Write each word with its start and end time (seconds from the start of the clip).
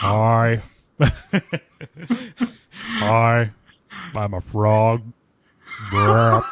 Hi. 0.00 0.62
Hi. 3.00 3.50
I'm 4.16 4.34
a 4.34 4.40
frog. 4.40 5.02
Burp. 5.90 6.44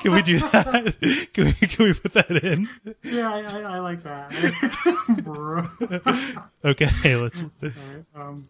can 0.00 0.12
we 0.12 0.22
do 0.22 0.38
that? 0.38 0.94
Can 1.34 1.44
we 1.44 1.52
can 1.52 1.84
we 1.86 1.94
put 1.94 2.14
that 2.14 2.30
in? 2.42 2.68
Yeah, 3.02 3.32
I, 3.32 3.40
I, 3.42 3.60
I 3.60 3.78
like 3.78 4.02
that. 4.02 4.32
Okay, 6.64 7.16
let's. 7.16 7.44
um, 8.14 8.44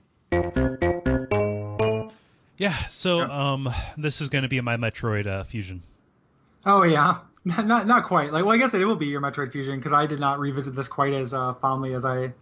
Yeah. 2.63 2.77
So 2.91 3.23
um, 3.23 3.69
this 3.99 4.21
is 4.21 4.29
going 4.29 4.43
to 4.43 4.49
be 4.49 4.61
my 4.61 4.77
Metroid 4.77 5.27
uh, 5.27 5.43
Fusion. 5.43 5.83
oh 6.65 6.85
yeah, 6.85 7.19
not, 7.45 7.67
not 7.67 7.87
not 7.89 8.05
quite. 8.05 8.33
Like, 8.33 8.45
well, 8.45 8.55
I 8.55 8.59
guess 8.59 8.73
it 8.73 8.85
will 8.85 8.95
be 8.95 9.07
your 9.07 9.21
Metroid 9.21 9.51
Fusion 9.51 9.79
because 9.79 9.93
I 9.93 10.07
did 10.07 10.21
not 10.21 10.39
revisit 10.39 10.77
this 10.77 10.87
quite 10.87 11.13
as 11.13 11.35
uh, 11.35 11.55
fondly 11.55 11.95
as 11.95 12.05
I 12.05 12.33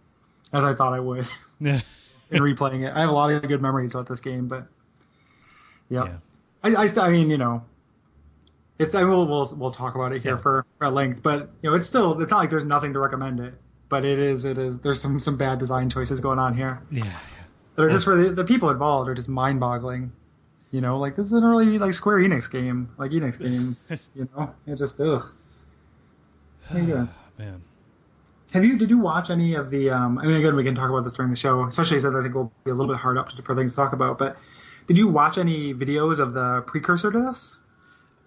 as 0.53 0.63
I 0.63 0.75
thought 0.75 0.93
I 0.93 0.99
would 0.99 1.27
Yeah. 1.59 1.81
in 2.29 2.43
replaying 2.43 2.85
it. 2.87 2.93
I 2.95 2.99
have 3.01 3.09
a 3.09 3.13
lot 3.13 3.31
of 3.31 3.41
good 3.47 3.61
memories 3.63 3.95
about 3.95 4.07
this 4.07 4.19
game, 4.19 4.47
but 4.47 4.67
yep. 5.89 6.05
Yeah. 6.05 6.17
I, 6.63 6.83
I, 6.83 6.85
st- 6.85 6.99
I 7.05 7.09
mean, 7.09 7.31
you 7.31 7.37
know, 7.39 7.63
it's. 8.77 8.93
I 8.93 9.03
will. 9.03 9.25
We'll, 9.27 9.51
we'll 9.57 9.71
talk 9.71 9.95
about 9.95 10.11
it 10.13 10.21
here 10.21 10.35
Yeah. 10.35 10.41
for 10.41 10.65
at 10.81 10.93
length, 10.93 11.23
but 11.23 11.49
you 11.63 11.69
know, 11.71 11.75
it's 11.75 11.87
still. 11.87 12.21
It's 12.21 12.29
not 12.29 12.37
like 12.37 12.51
there's 12.51 12.63
nothing 12.63 12.93
to 12.93 12.99
recommend 12.99 13.39
it, 13.39 13.55
but 13.89 14.05
it 14.05 14.19
is. 14.19 14.45
It 14.45 14.59
is. 14.59 14.77
There's 14.77 15.01
some 15.01 15.19
some 15.19 15.35
bad 15.35 15.57
design 15.57 15.89
choices 15.89 16.19
going 16.19 16.37
on 16.37 16.55
here 16.55 16.79
Yeah. 16.91 17.11
that 17.75 17.83
are 17.83 17.89
just 17.89 18.05
for 18.05 18.15
the, 18.15 18.29
the 18.29 18.43
people 18.43 18.69
involved 18.69 19.09
are 19.09 19.15
just 19.15 19.29
mind-boggling. 19.29 20.11
You 20.71 20.79
know, 20.79 20.97
like 20.97 21.15
this 21.15 21.27
is 21.27 21.33
an 21.33 21.43
early 21.43 21.77
like 21.77 21.93
Square 21.93 22.19
Enix 22.19 22.49
game, 22.49 22.89
like 22.97 23.11
Enix 23.11 23.37
game. 23.37 23.75
you 24.15 24.27
know, 24.35 24.53
it 24.65 24.75
just 24.75 24.99
ugh. 25.01 25.25
How 26.69 26.77
you 26.77 26.85
doing? 26.85 27.09
Man. 27.37 27.61
Have 28.53 28.65
you 28.65 28.77
did 28.77 28.89
you 28.89 28.97
watch 28.97 29.29
any 29.29 29.55
of 29.55 29.69
the? 29.69 29.89
Um, 29.89 30.17
I 30.17 30.25
mean, 30.25 30.35
again, 30.35 30.55
we 30.55 30.63
can 30.63 30.75
talk 30.75 30.89
about 30.89 31.03
this 31.03 31.13
during 31.13 31.31
the 31.31 31.37
show, 31.37 31.65
especially 31.65 31.99
since 31.99 32.15
I 32.15 32.21
think 32.21 32.35
we'll 32.35 32.51
be 32.63 32.71
a 32.71 32.73
little 32.73 32.93
bit 32.93 32.99
hard 33.01 33.17
up 33.17 33.29
to, 33.29 33.41
for 33.41 33.55
things 33.55 33.73
to 33.73 33.75
talk 33.77 33.93
about. 33.93 34.17
But 34.17 34.37
did 34.87 34.97
you 34.97 35.07
watch 35.07 35.37
any 35.37 35.73
videos 35.73 36.19
of 36.19 36.33
the 36.33 36.61
precursor 36.67 37.11
to 37.11 37.19
this? 37.19 37.59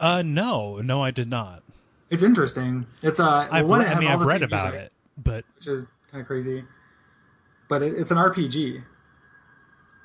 Uh, 0.01 0.23
no, 0.23 0.81
no, 0.81 1.03
I 1.03 1.11
did 1.11 1.29
not. 1.29 1.62
It's 2.11 2.23
interesting. 2.23 2.86
It's 3.03 3.20
uh, 3.20 3.48
I've 3.51 3.67
one, 3.67 3.81
re- 3.81 3.86
it 3.86 3.97
I 3.97 4.01
mean, 4.01 4.11
all 4.11 4.20
I've 4.20 4.27
read 4.27 4.42
about 4.42 4.73
music, 4.73 4.86
it, 4.86 4.92
but 5.23 5.45
which 5.56 5.67
is 5.67 5.84
kind 6.11 6.20
of 6.20 6.27
crazy. 6.27 6.64
But 7.69 7.83
it, 7.83 7.95
it's 7.95 8.11
an 8.11 8.19
RPG. 8.19 8.83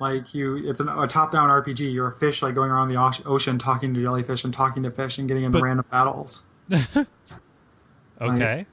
Like 0.00 0.34
you, 0.34 0.56
it's 0.68 0.80
an, 0.80 0.88
a 0.88 1.06
top-down 1.06 1.48
RPG. 1.50 1.92
You're 1.92 2.08
a 2.08 2.14
fish, 2.14 2.42
like 2.42 2.54
going 2.54 2.70
around 2.70 2.88
the 2.88 3.22
ocean, 3.26 3.58
talking 3.58 3.92
to 3.94 4.00
jellyfish 4.02 4.44
and 4.44 4.52
talking 4.54 4.82
to 4.84 4.90
fish 4.90 5.18
and 5.18 5.28
getting 5.28 5.44
into 5.44 5.58
But- 5.58 5.64
random 5.64 5.84
battles. 5.90 6.42
okay, 8.20 8.66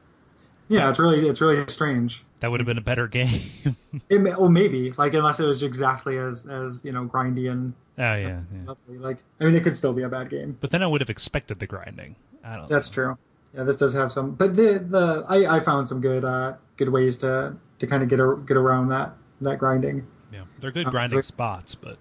Yeah, 0.67 0.89
it's 0.89 0.99
really, 0.99 1.27
it's 1.27 1.41
really 1.41 1.65
strange. 1.67 2.23
that 2.39 2.51
would 2.51 2.59
have 2.59 2.67
been 2.67 2.77
a 2.77 2.81
better 2.81 3.07
game. 3.07 3.41
It 4.09 4.21
well, 4.21 4.47
maybe 4.49 4.91
like 4.91 5.15
unless 5.15 5.39
it 5.39 5.45
was 5.45 5.63
exactly 5.63 6.17
as 6.19 6.45
as 6.45 6.85
you 6.85 6.91
know 6.91 7.05
grindy 7.05 7.51
and 7.51 7.73
oh 7.97 8.01
yeah, 8.13 8.41
yeah. 8.53 8.73
Like 8.99 9.17
I 9.41 9.45
mean, 9.45 9.55
it 9.55 9.63
could 9.63 9.75
still 9.75 9.91
be 9.91 10.03
a 10.03 10.09
bad 10.09 10.29
game. 10.29 10.55
But 10.61 10.69
then 10.69 10.83
I 10.83 10.87
would 10.87 11.01
have 11.01 11.09
expected 11.09 11.57
the 11.59 11.65
grinding. 11.65 12.15
I 12.43 12.57
don't. 12.57 12.67
That's 12.69 12.89
true. 12.89 13.17
Yeah, 13.55 13.63
this 13.63 13.77
does 13.77 13.93
have 13.95 14.11
some, 14.11 14.35
but 14.35 14.55
the 14.55 14.77
the 14.77 15.25
I, 15.27 15.57
I 15.57 15.59
found 15.61 15.87
some 15.87 15.99
good 15.99 16.23
uh 16.23 16.53
good 16.77 16.89
ways 16.89 17.17
to 17.17 17.55
to 17.79 17.87
kind 17.87 18.03
of 18.03 18.09
get 18.09 18.19
a, 18.19 18.37
get 18.45 18.55
around 18.55 18.89
that 18.89 19.13
that 19.41 19.57
grinding. 19.57 20.05
Yeah, 20.31 20.41
they're 20.59 20.71
good 20.71 20.87
Uh, 20.87 20.91
grinding 20.91 21.17
but- 21.19 21.25
spots, 21.25 21.75
but 21.75 21.97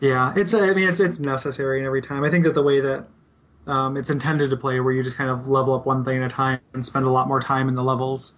Yeah, 0.00 0.32
it's 0.36 0.52
I 0.54 0.72
mean 0.74 0.88
it's 0.88 1.00
it's 1.00 1.18
necessary 1.20 1.78
in 1.80 1.86
every 1.86 2.02
time. 2.02 2.24
I 2.24 2.30
think 2.30 2.44
that 2.44 2.54
the 2.54 2.62
way 2.62 2.80
that 2.80 3.06
um, 3.66 3.96
it's 3.96 4.10
intended 4.10 4.50
to 4.50 4.56
play, 4.56 4.80
where 4.80 4.92
you 4.92 5.02
just 5.04 5.16
kind 5.16 5.30
of 5.30 5.48
level 5.48 5.72
up 5.74 5.86
one 5.86 6.04
thing 6.04 6.20
at 6.22 6.30
a 6.30 6.34
time 6.34 6.58
and 6.74 6.84
spend 6.84 7.04
a 7.06 7.10
lot 7.10 7.28
more 7.28 7.40
time 7.40 7.68
in 7.68 7.76
the 7.76 7.84
levels, 7.84 8.34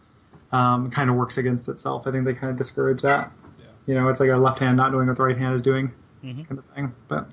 um, 0.52 0.90
kind 0.90 1.08
of 1.08 1.16
works 1.16 1.38
against 1.38 1.66
itself. 1.70 2.06
I 2.06 2.10
think 2.10 2.26
they 2.26 2.34
kind 2.34 2.50
of 2.50 2.56
discourage 2.58 3.00
that. 3.02 3.32
Yeah. 3.58 3.64
You 3.86 3.94
know, 3.94 4.08
it's 4.08 4.20
like 4.20 4.28
a 4.28 4.36
left 4.36 4.58
hand 4.58 4.76
not 4.76 4.92
knowing 4.92 5.06
what 5.06 5.16
the 5.16 5.22
right 5.22 5.38
hand 5.38 5.54
is 5.54 5.62
doing, 5.62 5.90
Mhm. 6.22 6.46
kind 6.46 6.58
of 6.58 6.64
thing. 6.74 6.94
But 7.08 7.30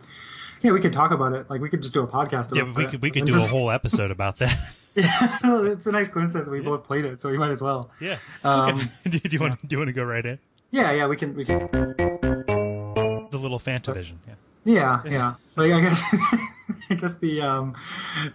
yeah, 0.61 0.71
we 0.71 0.79
could 0.79 0.93
talk 0.93 1.11
about 1.11 1.33
it. 1.33 1.49
Like 1.49 1.59
we 1.59 1.67
could 1.67 1.81
just 1.81 1.93
do 1.93 2.01
a 2.01 2.07
podcast. 2.07 2.55
yeah, 2.55 2.63
but 2.63 2.77
we 2.77 2.85
it. 2.85 2.91
could 2.91 3.01
we 3.01 3.11
could 3.11 3.25
do 3.25 3.33
just- 3.33 3.47
a 3.49 3.51
whole 3.51 3.69
episode 3.69 4.11
about 4.11 4.37
that. 4.37 4.57
Yeah, 4.95 5.37
it's 5.71 5.85
a 5.87 5.91
nice 5.93 6.09
coincidence. 6.09 6.49
We 6.49 6.59
both 6.59 6.83
played 6.83 7.05
it, 7.05 7.21
so 7.21 7.29
we 7.29 7.37
might 7.37 7.51
as 7.51 7.61
well. 7.61 7.91
yeah. 8.01 8.17
Um, 8.43 8.89
do 9.09 9.19
you 9.29 9.39
want 9.39 9.65
do 9.65 9.73
you 9.73 9.77
want 9.77 9.87
to 9.87 9.93
go 9.93 10.03
right 10.03 10.25
in 10.25 10.37
Yeah, 10.71 10.91
yeah, 10.91 11.07
we 11.07 11.17
can. 11.17 11.35
We 11.35 11.45
can. 11.45 11.67
the 11.71 13.37
little 13.39 13.59
Fantavision? 13.59 14.15
Yeah. 14.27 14.33
Yeah, 14.63 15.01
yeah. 15.05 15.33
But 15.55 15.71
I 15.71 15.81
guess 15.81 16.01
I 16.89 16.95
guess 16.95 17.15
the 17.15 17.41
um, 17.41 17.75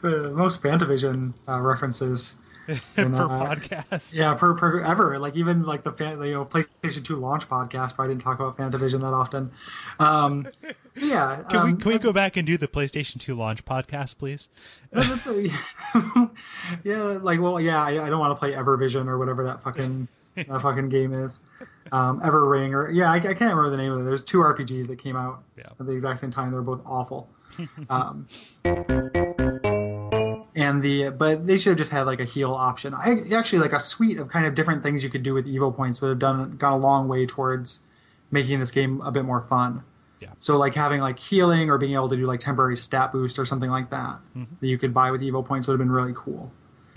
the 0.02 0.30
most 0.32 0.62
Fantavision 0.62 1.34
uh, 1.48 1.60
references. 1.60 2.36
per 2.66 3.02
in, 3.02 3.14
uh, 3.14 3.28
podcast. 3.28 4.12
Yeah, 4.12 4.34
per, 4.34 4.52
per 4.54 4.80
ever. 4.80 5.20
Like 5.20 5.36
even 5.36 5.62
like 5.62 5.84
the 5.84 5.92
fan, 5.92 6.20
you 6.22 6.32
know 6.32 6.44
PlayStation 6.44 7.04
Two 7.04 7.14
launch 7.14 7.48
podcast 7.48 7.96
But 7.96 8.02
I 8.02 8.06
didn't 8.08 8.22
talk 8.22 8.40
about 8.40 8.56
Fantavision 8.58 9.02
that 9.02 9.14
often. 9.14 9.52
Um, 10.00 10.48
so 10.96 11.06
yeah, 11.06 11.44
Can 11.48 11.60
um, 11.60 11.76
we 11.76 11.80
can 11.80 11.92
we 11.92 11.98
go 11.98 12.12
back 12.12 12.36
and 12.36 12.44
do 12.44 12.58
the 12.58 12.66
PlayStation 12.66 13.20
2 13.20 13.36
launch 13.36 13.64
podcast, 13.64 14.18
please? 14.18 14.48
a- 14.92 15.50
yeah, 16.82 17.02
like 17.02 17.40
well, 17.40 17.60
yeah, 17.60 17.80
I, 17.82 18.04
I 18.04 18.10
don't 18.10 18.18
want 18.18 18.32
to 18.32 18.36
play 18.36 18.52
Evervision 18.52 19.06
or 19.06 19.16
whatever 19.16 19.44
that 19.44 19.62
fucking 19.62 20.08
that 20.48 20.62
fucking 20.62 20.88
game 20.90 21.12
is. 21.12 21.40
Um, 21.92 22.20
Everring 22.24 22.74
or 22.74 22.90
yeah, 22.90 23.10
I, 23.10 23.16
I 23.16 23.20
can't 23.20 23.40
remember 23.54 23.70
the 23.70 23.76
name 23.76 23.92
of 23.92 24.00
it. 24.00 24.04
There's 24.04 24.22
two 24.24 24.38
RPGs 24.38 24.86
that 24.88 24.98
came 25.02 25.16
out 25.16 25.42
Yeah. 25.56 25.64
at 25.78 25.86
the 25.86 25.92
exact 25.92 26.20
same 26.20 26.30
time. 26.30 26.50
They're 26.52 26.62
both 26.62 26.82
awful. 26.86 27.28
um, 27.90 28.26
and 30.54 30.82
the 30.82 31.10
but 31.16 31.46
they 31.46 31.56
should 31.56 31.70
have 31.70 31.78
just 31.78 31.92
had 31.92 32.02
like 32.02 32.20
a 32.20 32.24
heal 32.24 32.52
option. 32.52 32.94
I 32.94 33.22
actually 33.34 33.60
like 33.60 33.72
a 33.72 33.78
suite 33.80 34.18
of 34.18 34.28
kind 34.28 34.46
of 34.46 34.54
different 34.54 34.82
things 34.82 35.04
you 35.04 35.10
could 35.10 35.22
do 35.22 35.34
with 35.34 35.46
Evo 35.46 35.74
points 35.74 36.00
would 36.00 36.08
have 36.08 36.18
done 36.18 36.56
gone 36.56 36.72
a 36.72 36.78
long 36.78 37.08
way 37.08 37.26
towards 37.26 37.80
making 38.30 38.58
this 38.60 38.70
game 38.70 39.00
a 39.02 39.12
bit 39.12 39.24
more 39.24 39.40
fun. 39.42 39.84
Yeah. 40.20 40.30
So 40.38 40.56
like 40.56 40.74
having 40.74 41.00
like 41.00 41.18
healing 41.18 41.70
or 41.70 41.78
being 41.78 41.94
able 41.94 42.08
to 42.08 42.16
do 42.16 42.26
like 42.26 42.40
temporary 42.40 42.76
stat 42.76 43.12
boost 43.12 43.38
or 43.38 43.44
something 43.44 43.70
like 43.70 43.90
that 43.90 44.18
Mm-hmm. 44.36 44.54
that 44.60 44.66
you 44.66 44.78
could 44.78 44.92
buy 44.94 45.10
with 45.10 45.20
Evo 45.20 45.44
points 45.44 45.68
would 45.68 45.74
have 45.74 45.78
been 45.78 45.92
really 45.92 46.14
cool. 46.16 46.50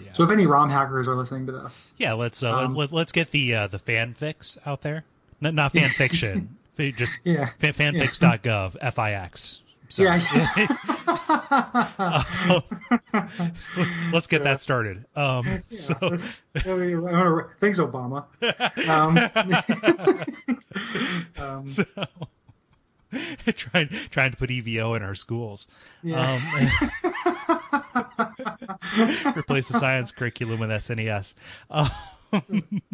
Yeah. 0.04 0.14
So 0.14 0.24
if 0.24 0.32
any 0.32 0.46
ROM 0.46 0.70
hackers 0.70 1.08
are 1.08 1.16
listening 1.16 1.46
to 1.48 1.52
this, 1.52 1.94
Yeah, 1.98 2.14
let's 2.14 2.42
uh, 2.44 2.56
Um, 2.66 2.76
let, 2.76 2.92
let's 2.92 3.12
get 3.12 3.32
the 3.32 3.54
uh, 3.56 3.68
the 3.68 3.80
fanfics 3.80 4.58
out 4.66 4.82
there. 4.82 5.04
Not 5.42 5.54
not 5.54 5.72
fan 5.74 5.90
fiction. 5.90 6.56
Just 6.78 7.20
Yeah. 7.26 7.50
fan, 7.60 7.74
fanfics.gov 7.74 8.78
fix. 8.94 9.62
So 9.90 10.04
yeah, 10.04 10.20
let's 14.14 14.28
get 14.28 14.44
that 14.44 14.62
started. 14.62 15.04
Um, 15.16 15.64
so 15.70 15.96
I 16.02 16.74
mean, 16.76 17.50
thanks 17.60 17.80
Obama. 17.80 18.26
Um, 18.88 19.18
um, 21.38 21.68
so 21.68 21.84
trying 23.56 23.90
trying 24.12 24.32
to 24.32 24.38
put 24.38 24.50
EVO 24.52 24.96
in 24.96 25.04
our 25.04 25.16
schools. 25.16 25.68
Yeah. 26.04 26.40
Um, 27.04 27.09
replace 29.38 29.68
the 29.68 29.78
science 29.80 30.12
curriculum 30.12 30.60
with 30.60 30.70
SNES. 30.70 31.36
Uh, 31.70 31.90
I, 32.32 32.42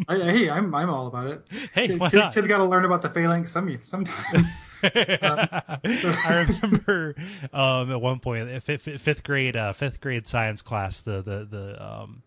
hey, 0.08 0.50
I'm 0.50 0.74
I'm 0.74 0.90
all 0.90 1.06
about 1.06 1.26
it. 1.26 1.42
hey, 1.74 1.96
why 1.96 2.10
kids, 2.10 2.34
kids 2.34 2.46
got 2.46 2.58
to 2.58 2.64
learn 2.64 2.84
about 2.84 3.02
the 3.02 3.10
phalanx 3.10 3.52
some 3.52 3.78
sometime. 3.82 4.44
I 4.82 6.46
remember 6.48 7.14
um, 7.52 7.90
at 7.90 8.00
one 8.00 8.18
point, 8.20 8.50
uh, 8.50 8.60
fifth, 8.60 9.00
fifth 9.00 9.24
grade, 9.24 9.56
uh, 9.56 9.72
fifth 9.72 10.00
grade 10.00 10.26
science 10.26 10.62
class, 10.62 11.00
the 11.00 11.22
the 11.22 11.44
the 11.44 11.84
um, 11.84 12.22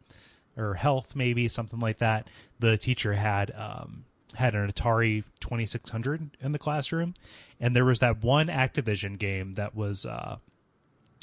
or 0.58 0.76
health 0.76 1.16
maybe 1.16 1.48
something 1.48 1.80
like 1.80 2.00
that. 2.00 2.28
The 2.60 2.78
teacher 2.78 3.14
had 3.14 3.52
um, 3.56 4.06
had 4.36 4.56
an 4.56 4.72
Atari 4.72 5.24
twenty 5.40 5.66
six 5.66 5.90
hundred 5.90 6.38
in 6.42 6.52
the 6.52 6.60
classroom, 6.60 7.16
and 7.60 7.76
there 7.76 7.86
was 7.86 8.00
that 8.00 8.24
one 8.24 8.48
Activision 8.48 9.18
game 9.18 9.54
that 9.54 9.76
was. 9.76 10.06
Uh, 10.06 10.38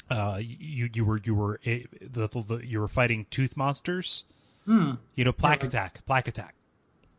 uh, 0.09 0.39
you 0.41 0.89
you 0.93 1.03
were 1.05 1.19
you 1.23 1.35
were 1.35 1.59
a, 1.65 1.85
the, 2.01 2.27
the 2.27 2.57
you 2.65 2.79
were 2.79 2.87
fighting 2.87 3.25
tooth 3.29 3.55
monsters. 3.57 4.23
Hmm. 4.65 4.93
You 5.15 5.23
know, 5.25 5.31
plaque 5.31 5.63
attack, 5.63 6.05
plaque 6.05 6.27
attack. 6.27 6.53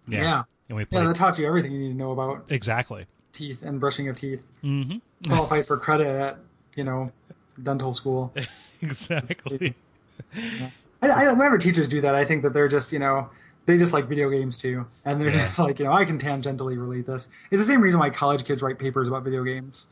Yeah. 0.07 0.45
and 0.69 0.77
we 0.77 0.87
Yeah, 0.91 1.05
that 1.05 1.17
taught 1.17 1.39
you 1.39 1.47
everything 1.47 1.73
you 1.73 1.79
need 1.79 1.89
to 1.93 1.95
know 1.99 2.13
about 2.13 2.45
exactly. 2.49 3.07
teeth 3.33 3.63
and 3.63 3.79
brushing 3.81 4.09
of 4.09 4.17
teeth. 4.17 4.43
hmm 4.63 4.97
Qualifies 5.27 5.67
for 5.67 5.77
credit 5.77 6.07
at 6.07 6.39
you 6.77 6.85
know 6.85 7.11
dental 7.63 7.93
school. 7.95 8.33
exactly. 8.83 9.75
I, 11.03 11.09
I, 11.09 11.33
whenever 11.33 11.59
teachers 11.59 11.89
do 11.89 12.01
that, 12.01 12.15
I 12.15 12.25
think 12.25 12.43
that 12.43 12.53
they're 12.53 12.69
just 12.69 12.93
you 12.93 12.99
know 12.99 13.31
they 13.67 13.77
just 13.79 13.93
like 13.93 14.07
video 14.07 14.31
games 14.31 14.59
too, 14.59 14.87
and 15.05 15.21
they're 15.21 15.31
Yeah. 15.31 15.47
just 15.47 15.59
like 15.59 15.79
you 15.79 15.85
know 15.85 15.93
I 15.93 16.05
can 16.05 16.19
tangentially 16.19 16.79
relate 16.79 17.07
this. 17.07 17.29
It's 17.51 17.61
the 17.61 17.67
same 17.67 17.81
reason 17.81 17.99
why 18.01 18.11
college 18.11 18.45
kids 18.45 18.63
write 18.63 18.79
papers 18.79 19.09
about 19.09 19.25
video 19.25 19.45
games. 19.45 19.87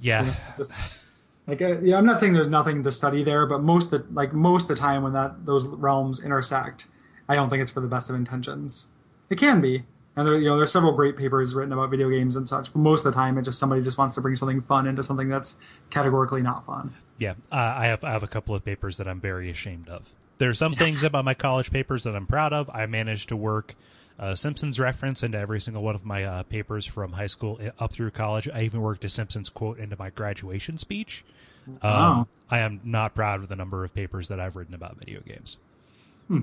Yeah. 0.00 0.34
It's 0.48 0.58
just 0.58 0.72
like 1.46 1.60
uh, 1.60 1.80
yeah, 1.80 1.96
I'm 1.96 2.06
not 2.06 2.20
saying 2.20 2.34
there's 2.34 2.48
nothing 2.48 2.82
to 2.84 2.92
study 2.92 3.24
there, 3.24 3.46
but 3.46 3.62
most 3.62 3.90
the 3.90 4.04
like 4.12 4.32
most 4.32 4.64
of 4.64 4.68
the 4.68 4.76
time 4.76 5.02
when 5.02 5.12
that 5.12 5.44
those 5.44 5.66
realms 5.66 6.22
intersect, 6.22 6.86
I 7.28 7.34
don't 7.34 7.50
think 7.50 7.62
it's 7.62 7.70
for 7.70 7.80
the 7.80 7.88
best 7.88 8.08
of 8.10 8.16
intentions. 8.16 8.86
It 9.30 9.38
can 9.38 9.60
be, 9.60 9.84
And 10.14 10.26
there, 10.26 10.38
you 10.38 10.48
know, 10.48 10.56
there's 10.56 10.72
several 10.72 10.92
great 10.92 11.16
papers 11.16 11.54
written 11.54 11.72
about 11.72 11.90
video 11.90 12.10
games 12.10 12.36
and 12.36 12.46
such. 12.46 12.72
But 12.72 12.80
most 12.80 13.04
of 13.04 13.12
the 13.12 13.18
time, 13.18 13.38
it 13.38 13.42
just 13.42 13.58
somebody 13.58 13.82
just 13.82 13.96
wants 13.96 14.14
to 14.14 14.20
bring 14.20 14.36
something 14.36 14.60
fun 14.60 14.86
into 14.86 15.02
something 15.02 15.28
that's 15.28 15.56
categorically 15.90 16.42
not 16.42 16.66
fun. 16.66 16.94
Yeah, 17.18 17.32
uh, 17.50 17.74
I 17.76 17.86
have 17.86 18.04
I 18.04 18.12
have 18.12 18.22
a 18.22 18.28
couple 18.28 18.54
of 18.54 18.64
papers 18.64 18.98
that 18.98 19.08
I'm 19.08 19.20
very 19.20 19.50
ashamed 19.50 19.88
of. 19.88 20.12
There 20.38 20.50
are 20.50 20.54
some 20.54 20.74
things 20.74 21.02
about 21.02 21.24
my 21.24 21.34
college 21.34 21.70
papers 21.70 22.04
that 22.04 22.14
I'm 22.14 22.26
proud 22.26 22.52
of. 22.52 22.68
I 22.70 22.86
managed 22.86 23.28
to 23.30 23.36
work 23.36 23.74
a 24.22 24.36
Simpsons 24.36 24.78
reference 24.78 25.24
into 25.24 25.36
every 25.36 25.60
single 25.60 25.82
one 25.82 25.96
of 25.96 26.06
my 26.06 26.22
uh, 26.22 26.42
papers 26.44 26.86
from 26.86 27.12
high 27.12 27.26
school 27.26 27.60
up 27.80 27.92
through 27.92 28.12
college. 28.12 28.48
I 28.48 28.62
even 28.62 28.80
worked 28.80 29.04
a 29.04 29.08
Simpsons 29.08 29.48
quote 29.48 29.78
into 29.78 29.96
my 29.98 30.10
graduation 30.10 30.78
speech. 30.78 31.24
Um, 31.82 32.28
I 32.48 32.60
am 32.60 32.80
not 32.84 33.14
proud 33.14 33.42
of 33.42 33.48
the 33.48 33.56
number 33.56 33.84
of 33.84 33.94
papers 33.94 34.28
that 34.28 34.38
I've 34.38 34.54
written 34.56 34.74
about 34.74 34.96
video 34.96 35.20
games. 35.20 35.58
Hmm. 36.28 36.42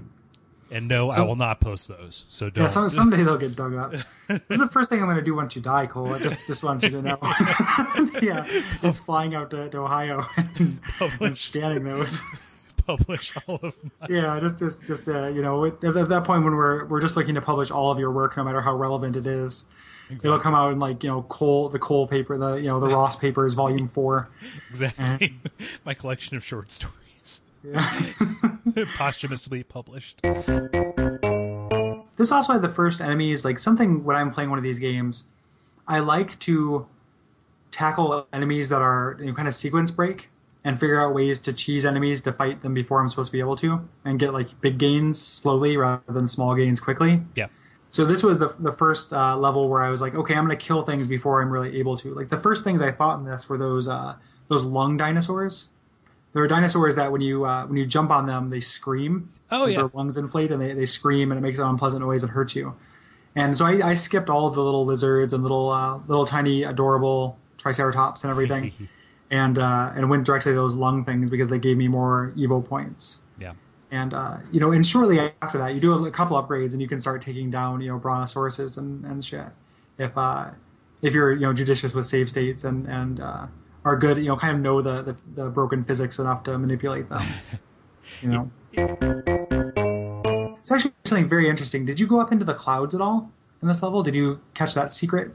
And 0.71 0.87
no, 0.87 1.09
I 1.09 1.21
will 1.21 1.35
not 1.35 1.59
post 1.59 1.87
those. 1.87 2.25
So 2.29 2.49
don't. 2.49 2.65
Yeah, 2.65 2.67
some, 2.67 2.89
someday 2.89 3.23
they'll 3.23 3.37
get 3.37 3.55
dug 3.55 3.75
up. 3.75 3.93
This 4.27 4.41
is 4.51 4.59
the 4.59 4.67
first 4.67 4.91
thing 4.91 4.99
I'm 4.99 5.07
going 5.07 5.17
to 5.17 5.23
do 5.23 5.33
once 5.33 5.55
you 5.55 5.61
die, 5.63 5.87
Kole. 5.87 6.13
I 6.13 6.19
just 6.19 6.37
just 6.45 6.61
want 6.61 6.83
you 6.83 6.89
to 6.89 7.01
know. 7.01 7.17
yeah, 8.21 8.45
it's 8.83 8.99
flying 8.99 9.33
out 9.33 9.49
to, 9.49 9.67
to 9.69 9.79
Ohio 9.79 10.23
and, 10.37 10.79
and 11.19 11.35
scanning 11.35 11.83
those. 11.83 12.21
Publish 12.97 13.33
all 13.47 13.59
of 13.61 13.73
my. 14.01 14.07
Yeah, 14.09 14.39
just 14.39 14.57
just 14.57 14.85
just 14.87 15.07
uh, 15.07 15.27
you 15.27 15.41
know, 15.43 15.65
at, 15.65 15.83
at 15.83 16.09
that 16.09 16.23
point 16.23 16.43
when 16.43 16.55
we're 16.55 16.85
we're 16.85 16.99
just 17.01 17.15
looking 17.15 17.35
to 17.35 17.41
publish 17.41 17.69
all 17.69 17.91
of 17.91 17.99
your 17.99 18.11
work, 18.11 18.35
no 18.35 18.43
matter 18.43 18.61
how 18.61 18.75
relevant 18.75 19.15
it 19.15 19.27
is. 19.27 19.65
It'll 20.09 20.39
come 20.39 20.55
out 20.55 20.73
in 20.73 20.79
like 20.79 21.03
you 21.03 21.09
know 21.09 21.21
Kole 21.29 21.71
the 21.71 21.77
Kole 21.77 22.09
paper, 22.09 22.35
the 22.37 22.55
you 22.55 22.63
know 22.67 22.79
the 22.79 22.87
Ross 22.87 23.15
papers, 23.15 23.53
volume 23.53 23.87
four. 23.87 24.27
Exactly. 24.71 25.35
my 25.85 25.93
collection 25.93 26.35
of 26.35 26.43
short 26.43 26.71
stories, 26.71 27.41
Yeah. 27.63 28.05
posthumously 28.97 29.61
published. 29.61 30.21
this 32.17 32.31
also 32.31 32.53
had 32.53 32.61
the 32.63 32.73
first 32.73 33.01
enemies 33.01 33.45
like 33.45 33.57
something 33.59 34.03
when 34.03 34.15
i'm 34.15 34.29
playing 34.29 34.49
one 34.49 34.59
of 34.59 34.63
these 34.63 34.77
games 34.79 35.25
i 35.87 35.99
like 35.99 36.37
to 36.39 36.85
tackle 37.71 38.27
enemies 38.33 38.67
that 38.69 38.81
are 38.81 39.15
you 39.19 39.27
know, 39.27 39.33
kind 39.33 39.47
of 39.47 39.55
sequence 39.55 39.89
break 39.89 40.27
and 40.63 40.79
figure 40.79 41.01
out 41.01 41.13
ways 41.13 41.39
to 41.39 41.53
cheese 41.53 41.85
enemies 41.85 42.21
to 42.21 42.33
fight 42.33 42.61
them 42.63 42.73
before 42.73 43.01
i'm 43.01 43.09
supposed 43.09 43.27
to 43.29 43.31
be 43.33 43.39
able 43.39 43.55
to 43.55 43.87
and 44.05 44.19
get 44.19 44.33
like 44.33 44.59
big 44.61 44.77
gains 44.77 45.19
slowly 45.21 45.77
rather 45.77 46.01
than 46.07 46.27
small 46.27 46.55
gains 46.55 46.79
quickly 46.79 47.21
Yeah. 47.35 47.47
so 47.89 48.05
this 48.05 48.23
was 48.23 48.39
the, 48.39 48.53
the 48.59 48.71
first 48.73 49.13
uh, 49.13 49.37
level 49.37 49.69
where 49.69 49.81
i 49.81 49.89
was 49.89 50.01
like 50.01 50.15
okay 50.15 50.33
i'm 50.35 50.45
going 50.45 50.57
to 50.57 50.63
kill 50.65 50.83
things 50.83 51.07
before 51.07 51.41
i'm 51.41 51.49
really 51.51 51.79
able 51.79 51.95
to 51.97 52.13
like 52.13 52.29
the 52.29 52.39
first 52.39 52.63
things 52.63 52.81
i 52.81 52.91
fought 52.91 53.19
in 53.19 53.25
this 53.25 53.47
were 53.49 53.57
those 53.57 53.87
uh, 53.87 54.15
those 54.49 54.63
lung 54.63 54.97
dinosaurs 54.97 55.69
there 56.33 56.43
are 56.43 56.47
dinosaurs 56.47 56.95
that 56.95 57.11
when 57.11 57.21
you 57.21 57.45
uh, 57.45 57.65
when 57.65 57.77
you 57.77 57.85
jump 57.87 58.11
on 58.11 58.25
them 58.27 58.49
they 58.49 58.59
scream 58.59 59.29
Oh, 59.51 59.65
yeah. 59.65 59.77
their 59.79 59.91
lungs 59.95 60.15
inflate 60.15 60.51
and 60.51 60.61
they, 60.61 60.73
they 60.73 60.85
scream 60.85 61.31
and 61.31 61.39
it 61.39 61.41
makes 61.41 61.57
an 61.57 61.65
unpleasant 61.67 62.03
noise 62.03 62.21
and 62.21 62.31
hurts 62.31 62.55
you. 62.55 62.75
And 63.35 63.57
so 63.57 63.65
I, 63.65 63.89
I 63.89 63.93
skipped 63.95 64.29
all 64.29 64.45
of 64.45 64.53
the 64.53 64.61
little 64.63 64.85
lizards 64.85 65.33
and 65.33 65.41
little 65.41 65.71
uh, 65.71 65.97
little 66.07 66.25
tiny 66.27 66.61
adorable 66.61 67.39
triceratops 67.57 68.23
and 68.23 68.29
everything, 68.29 68.71
and 69.31 69.57
uh, 69.57 69.91
and 69.95 70.09
went 70.09 70.25
directly 70.25 70.51
to 70.51 70.55
those 70.55 70.75
lung 70.75 71.05
things 71.05 71.29
because 71.29 71.49
they 71.49 71.59
gave 71.59 71.77
me 71.77 71.87
more 71.87 72.33
Evo 72.37 72.65
points. 72.65 73.21
Yeah. 73.39 73.53
And 73.91 74.13
uh, 74.13 74.37
you 74.51 74.59
know, 74.59 74.71
and 74.71 74.85
shortly 74.85 75.19
after 75.41 75.57
that, 75.57 75.73
you 75.73 75.79
do 75.79 76.05
a 76.05 76.11
couple 76.11 76.41
upgrades 76.41 76.73
and 76.73 76.81
you 76.81 76.87
can 76.87 77.01
start 77.01 77.21
taking 77.21 77.49
down 77.49 77.81
you 77.81 77.89
know 77.89 77.99
brontosauruses 77.99 78.77
and, 78.77 79.05
and 79.05 79.23
shit. 79.23 79.47
If 79.97 80.17
uh, 80.17 80.51
if 81.01 81.13
you're 81.13 81.33
you 81.33 81.41
know 81.41 81.53
judicious 81.53 81.93
with 81.93 82.05
save 82.05 82.29
states 82.29 82.63
and 82.63 82.87
and 82.87 83.19
uh, 83.19 83.47
are 83.85 83.95
good, 83.97 84.17
you 84.17 84.25
know, 84.25 84.35
kind 84.35 84.55
of 84.55 84.61
know 84.61 84.81
the, 84.81 85.01
the 85.01 85.17
the 85.35 85.49
broken 85.49 85.83
physics 85.83 86.19
enough 86.19 86.43
to 86.43 86.57
manipulate 86.57 87.09
them. 87.09 87.23
You 88.23 88.29
know. 88.29 88.51
It's 90.59 90.71
actually 90.71 90.93
something 91.05 91.29
very 91.29 91.47
interesting. 91.47 91.85
Did 91.85 91.99
you 91.99 92.07
go 92.07 92.19
up 92.19 92.31
into 92.31 92.43
the 92.43 92.55
clouds 92.55 92.95
at 92.95 93.01
all 93.01 93.31
in 93.61 93.67
this 93.67 93.83
level? 93.83 94.01
Did 94.01 94.15
you 94.15 94.39
catch 94.55 94.73
that 94.73 94.91
secret? 94.91 95.31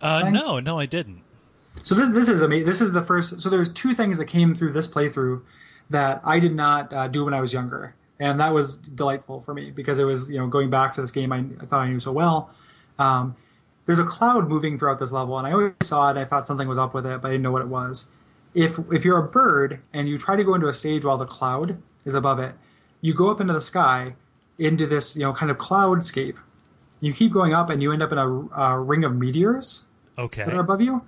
Uh, 0.00 0.30
no, 0.30 0.58
no, 0.58 0.78
I 0.78 0.86
didn't. 0.86 1.23
So 1.82 1.94
this 1.94 2.08
this 2.10 2.28
is 2.28 2.42
amazing. 2.42 2.66
This 2.66 2.80
is 2.80 2.92
the 2.92 3.02
first. 3.02 3.40
So 3.40 3.50
there's 3.50 3.70
two 3.70 3.94
things 3.94 4.18
that 4.18 4.26
came 4.26 4.54
through 4.54 4.72
this 4.72 4.86
playthrough 4.86 5.42
that 5.90 6.20
I 6.24 6.38
did 6.38 6.54
not 6.54 6.92
uh, 6.92 7.08
do 7.08 7.24
when 7.24 7.34
I 7.34 7.40
was 7.40 7.52
younger, 7.52 7.94
and 8.18 8.40
that 8.40 8.54
was 8.54 8.76
delightful 8.76 9.40
for 9.42 9.52
me 9.54 9.70
because 9.70 9.98
it 9.98 10.04
was 10.04 10.30
you 10.30 10.38
know 10.38 10.46
going 10.46 10.70
back 10.70 10.94
to 10.94 11.00
this 11.00 11.10
game 11.10 11.32
I, 11.32 11.44
I 11.60 11.66
thought 11.66 11.80
I 11.80 11.88
knew 11.88 12.00
so 12.00 12.12
well. 12.12 12.50
Um, 12.98 13.36
there's 13.86 13.98
a 13.98 14.04
cloud 14.04 14.48
moving 14.48 14.78
throughout 14.78 14.98
this 14.98 15.12
level, 15.12 15.36
and 15.38 15.46
I 15.46 15.52
always 15.52 15.72
saw 15.82 16.06
it. 16.08 16.10
and 16.12 16.20
I 16.20 16.24
thought 16.24 16.46
something 16.46 16.66
was 16.68 16.78
up 16.78 16.94
with 16.94 17.04
it, 17.06 17.20
but 17.20 17.28
I 17.28 17.32
didn't 17.32 17.42
know 17.42 17.52
what 17.52 17.62
it 17.62 17.68
was. 17.68 18.06
If 18.54 18.78
if 18.92 19.04
you're 19.04 19.18
a 19.18 19.28
bird 19.28 19.80
and 19.92 20.08
you 20.08 20.16
try 20.16 20.36
to 20.36 20.44
go 20.44 20.54
into 20.54 20.68
a 20.68 20.72
stage 20.72 21.04
while 21.04 21.18
the 21.18 21.26
cloud 21.26 21.82
is 22.04 22.14
above 22.14 22.38
it, 22.38 22.54
you 23.00 23.12
go 23.12 23.30
up 23.30 23.40
into 23.40 23.52
the 23.52 23.60
sky 23.60 24.14
into 24.58 24.86
this 24.86 25.16
you 25.16 25.22
know 25.22 25.34
kind 25.34 25.50
of 25.50 25.58
cloudscape. 25.58 26.36
You 27.00 27.12
keep 27.12 27.32
going 27.32 27.52
up, 27.52 27.68
and 27.68 27.82
you 27.82 27.92
end 27.92 28.02
up 28.02 28.12
in 28.12 28.16
a, 28.18 28.26
a 28.56 28.78
ring 28.80 29.04
of 29.04 29.14
meteors 29.16 29.82
Okay. 30.16 30.44
that 30.44 30.54
are 30.54 30.60
above 30.60 30.80
you, 30.80 31.02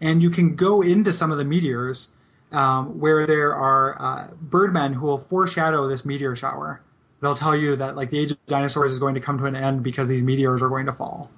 and 0.00 0.22
you 0.22 0.30
can 0.30 0.56
go 0.56 0.82
into 0.82 1.12
some 1.12 1.30
of 1.30 1.38
the 1.38 1.44
meteors 1.44 2.10
um, 2.52 3.00
where 3.00 3.26
there 3.26 3.54
are 3.54 4.00
uh, 4.00 4.28
birdmen 4.40 4.92
who 4.94 5.06
will 5.06 5.18
foreshadow 5.18 5.88
this 5.88 6.04
meteor 6.04 6.36
shower. 6.36 6.80
They'll 7.20 7.34
tell 7.34 7.56
you 7.56 7.76
that 7.76 7.96
like 7.96 8.10
the 8.10 8.18
age 8.18 8.30
of 8.30 8.46
dinosaurs 8.46 8.92
is 8.92 8.98
going 8.98 9.14
to 9.14 9.20
come 9.20 9.38
to 9.38 9.46
an 9.46 9.56
end 9.56 9.82
because 9.82 10.06
these 10.06 10.22
meteors 10.22 10.62
are 10.62 10.68
going 10.68 10.86
to 10.86 10.92
fall, 10.92 11.30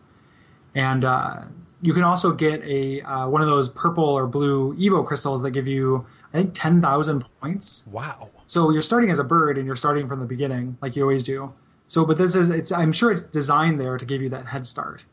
and 0.74 1.04
uh, 1.04 1.44
you 1.82 1.94
can 1.94 2.02
also 2.02 2.32
get 2.32 2.62
a 2.62 3.00
uh, 3.02 3.28
one 3.28 3.42
of 3.42 3.48
those 3.48 3.68
purple 3.68 4.04
or 4.04 4.26
blue 4.26 4.76
Evo 4.76 5.06
crystals 5.06 5.42
that 5.42 5.52
give 5.52 5.66
you 5.66 6.04
I 6.32 6.38
think 6.38 6.54
ten 6.54 6.82
thousand 6.82 7.24
points. 7.40 7.84
Wow. 7.86 8.30
So 8.46 8.70
you're 8.70 8.82
starting 8.82 9.10
as 9.10 9.18
a 9.18 9.24
bird 9.24 9.58
and 9.58 9.66
you're 9.66 9.76
starting 9.76 10.08
from 10.08 10.20
the 10.20 10.26
beginning, 10.26 10.78
like 10.80 10.96
you 10.96 11.02
always 11.02 11.22
do. 11.22 11.52
So, 11.86 12.04
but 12.04 12.18
this 12.18 12.34
is 12.34 12.48
it's 12.50 12.72
I'm 12.72 12.92
sure 12.92 13.10
it's 13.10 13.22
designed 13.22 13.80
there 13.80 13.96
to 13.96 14.04
give 14.04 14.20
you 14.20 14.28
that 14.30 14.46
head 14.46 14.66
start. 14.66 15.04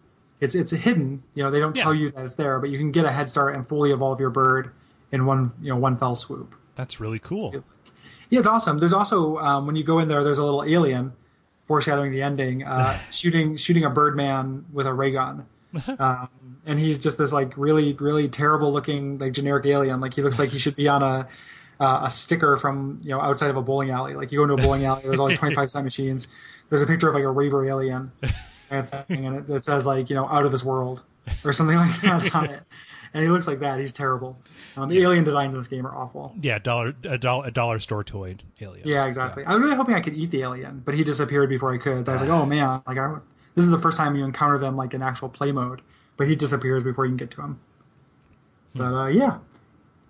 It's 0.45 0.55
it's 0.55 0.71
hidden, 0.71 1.23
you 1.33 1.43
know. 1.43 1.51
They 1.51 1.59
don't 1.59 1.75
Yeah. 1.75 1.83
tell 1.83 1.93
you 1.93 2.09
that 2.11 2.23
it's 2.25 2.35
there, 2.35 2.59
but 2.59 2.69
you 2.69 2.77
can 2.77 2.91
get 2.91 3.03
a 3.05 3.11
head 3.11 3.29
start 3.29 3.53
and 3.55 3.67
fully 3.67 3.91
evolve 3.91 4.19
your 4.19 4.29
bird 4.29 4.71
in 5.11 5.25
one 5.25 5.51
you 5.61 5.69
know 5.69 5.75
one 5.77 5.97
fell 5.97 6.15
swoop. 6.15 6.55
That's 6.75 6.99
really 6.99 7.19
cool. 7.19 7.63
Yeah, 8.29 8.39
it's 8.39 8.47
awesome. 8.47 8.79
There's 8.79 8.93
also 8.93 9.37
um, 9.37 9.65
when 9.67 9.75
you 9.75 9.83
go 9.83 9.99
in 9.99 10.07
there, 10.07 10.23
there's 10.23 10.37
a 10.37 10.43
little 10.45 10.63
alien 10.63 11.13
foreshadowing 11.63 12.11
the 12.11 12.21
ending, 12.21 12.63
uh, 12.63 12.97
shooting 13.11 13.57
shooting 13.57 13.83
a 13.83 13.89
birdman 13.89 14.65
with 14.71 14.87
a 14.87 14.93
ray 14.93 15.11
gun. 15.11 15.45
Um, 15.99 16.29
and 16.65 16.79
he's 16.79 16.97
just 16.97 17.17
this 17.17 17.31
like 17.33 17.55
really 17.57 17.93
really 17.93 18.29
terrible 18.29 18.71
looking 18.71 19.17
like 19.19 19.33
generic 19.33 19.65
alien. 19.65 19.99
Like 19.99 20.13
he 20.13 20.21
looks 20.21 20.39
like 20.39 20.49
he 20.49 20.57
should 20.57 20.75
be 20.77 20.87
on 20.87 21.03
a 21.03 21.27
uh, 21.79 22.01
a 22.05 22.09
sticker 22.09 22.55
from 22.57 22.97
you 23.03 23.09
know 23.09 23.19
outside 23.21 23.49
of 23.49 23.57
a 23.57 23.61
bowling 23.61 23.89
alley. 23.91 24.13
Like 24.15 24.31
you 24.31 24.39
go 24.39 24.43
into 24.43 24.53
a 24.55 24.65
bowling 24.65 24.85
alley, 24.85 25.01
there's 25.03 25.19
always 25.19 25.37
25 25.43 25.69
cent 25.69 25.83
machines. 25.83 26.27
There's 26.69 26.81
a 26.81 26.87
picture 26.87 27.09
of 27.09 27.13
like 27.15 27.25
a 27.25 27.29
raver 27.29 27.67
alien, 27.67 28.11
thing, 28.69 29.25
and 29.25 29.35
it, 29.37 29.49
it 29.49 29.63
says 29.63 29.85
like 29.85 30.09
you 30.09 30.15
know 30.15 30.27
out 30.27 30.45
of 30.45 30.51
this 30.51 30.63
world 30.63 31.03
or 31.43 31.53
something 31.53 31.77
like 31.77 32.01
that 32.01 32.33
on 32.35 32.45
it. 32.49 32.61
And 33.13 33.23
he 33.23 33.29
looks 33.29 33.47
like 33.47 33.59
that. 33.59 33.79
He's 33.79 33.93
terrible. 33.93 34.37
Um, 34.75 34.89
the 34.89 34.99
alien 35.01 35.23
designs 35.23 35.53
in 35.53 35.59
this 35.59 35.69
game 35.69 35.87
are 35.87 35.95
awful. 35.95 36.35
Yeah, 36.41 36.59
dollar 36.59 36.93
a 37.05 37.17
dollar 37.17 37.47
a 37.47 37.51
dollar 37.51 37.79
store 37.79 38.03
toy 38.03 38.35
alien. 38.59 38.85
Yeah, 38.85 39.05
exactly. 39.05 39.45
I 39.45 39.53
was 39.53 39.63
really 39.63 39.75
hoping 39.77 39.95
I 39.95 40.01
could 40.01 40.15
eat 40.15 40.31
the 40.31 40.41
alien, 40.41 40.81
but 40.83 40.95
he 40.95 41.03
disappeared 41.05 41.47
before 41.47 41.73
I 41.73 41.77
could. 41.77 42.03
But 42.03 42.11
I 42.11 42.15
was 42.15 42.21
like, 42.23 42.31
oh 42.41 42.45
man, 42.45 42.81
like 42.85 42.97
I, 42.97 43.15
this 43.55 43.63
is 43.63 43.71
the 43.71 43.79
first 43.79 43.95
time 43.95 44.17
you 44.17 44.25
encounter 44.25 44.57
them 44.57 44.75
like 44.75 44.93
in 44.93 45.01
actual 45.01 45.29
play 45.29 45.53
mode, 45.53 45.81
but 46.17 46.27
he 46.27 46.35
disappears 46.35 46.83
before 46.83 47.05
you 47.05 47.11
can 47.11 47.17
get 47.17 47.31
to 47.31 47.41
him. 47.41 47.59
But 48.75 48.93
uh, 48.93 49.07
yeah, 49.07 49.37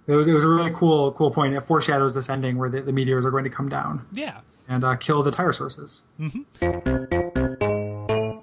it 0.08 0.16
was 0.16 0.28
it 0.28 0.34
was 0.34 0.44
a 0.44 0.50
really 0.50 0.72
cool 0.72 1.12
cool 1.12 1.30
point. 1.30 1.54
It 1.54 1.62
foreshadows 1.62 2.16
this 2.16 2.28
ending 2.28 2.58
where 2.58 2.70
the, 2.72 2.82
the 2.82 2.92
meteors 2.92 3.24
are 3.24 3.30
going 3.32 3.44
to 3.44 3.52
come 3.52 3.70
down 3.70 4.04
Yeah. 4.14 4.40
and 4.68 4.84
uh, 4.84 4.96
kill 4.96 5.22
the 5.22 5.30
tire 5.30 5.54
sources. 5.54 6.02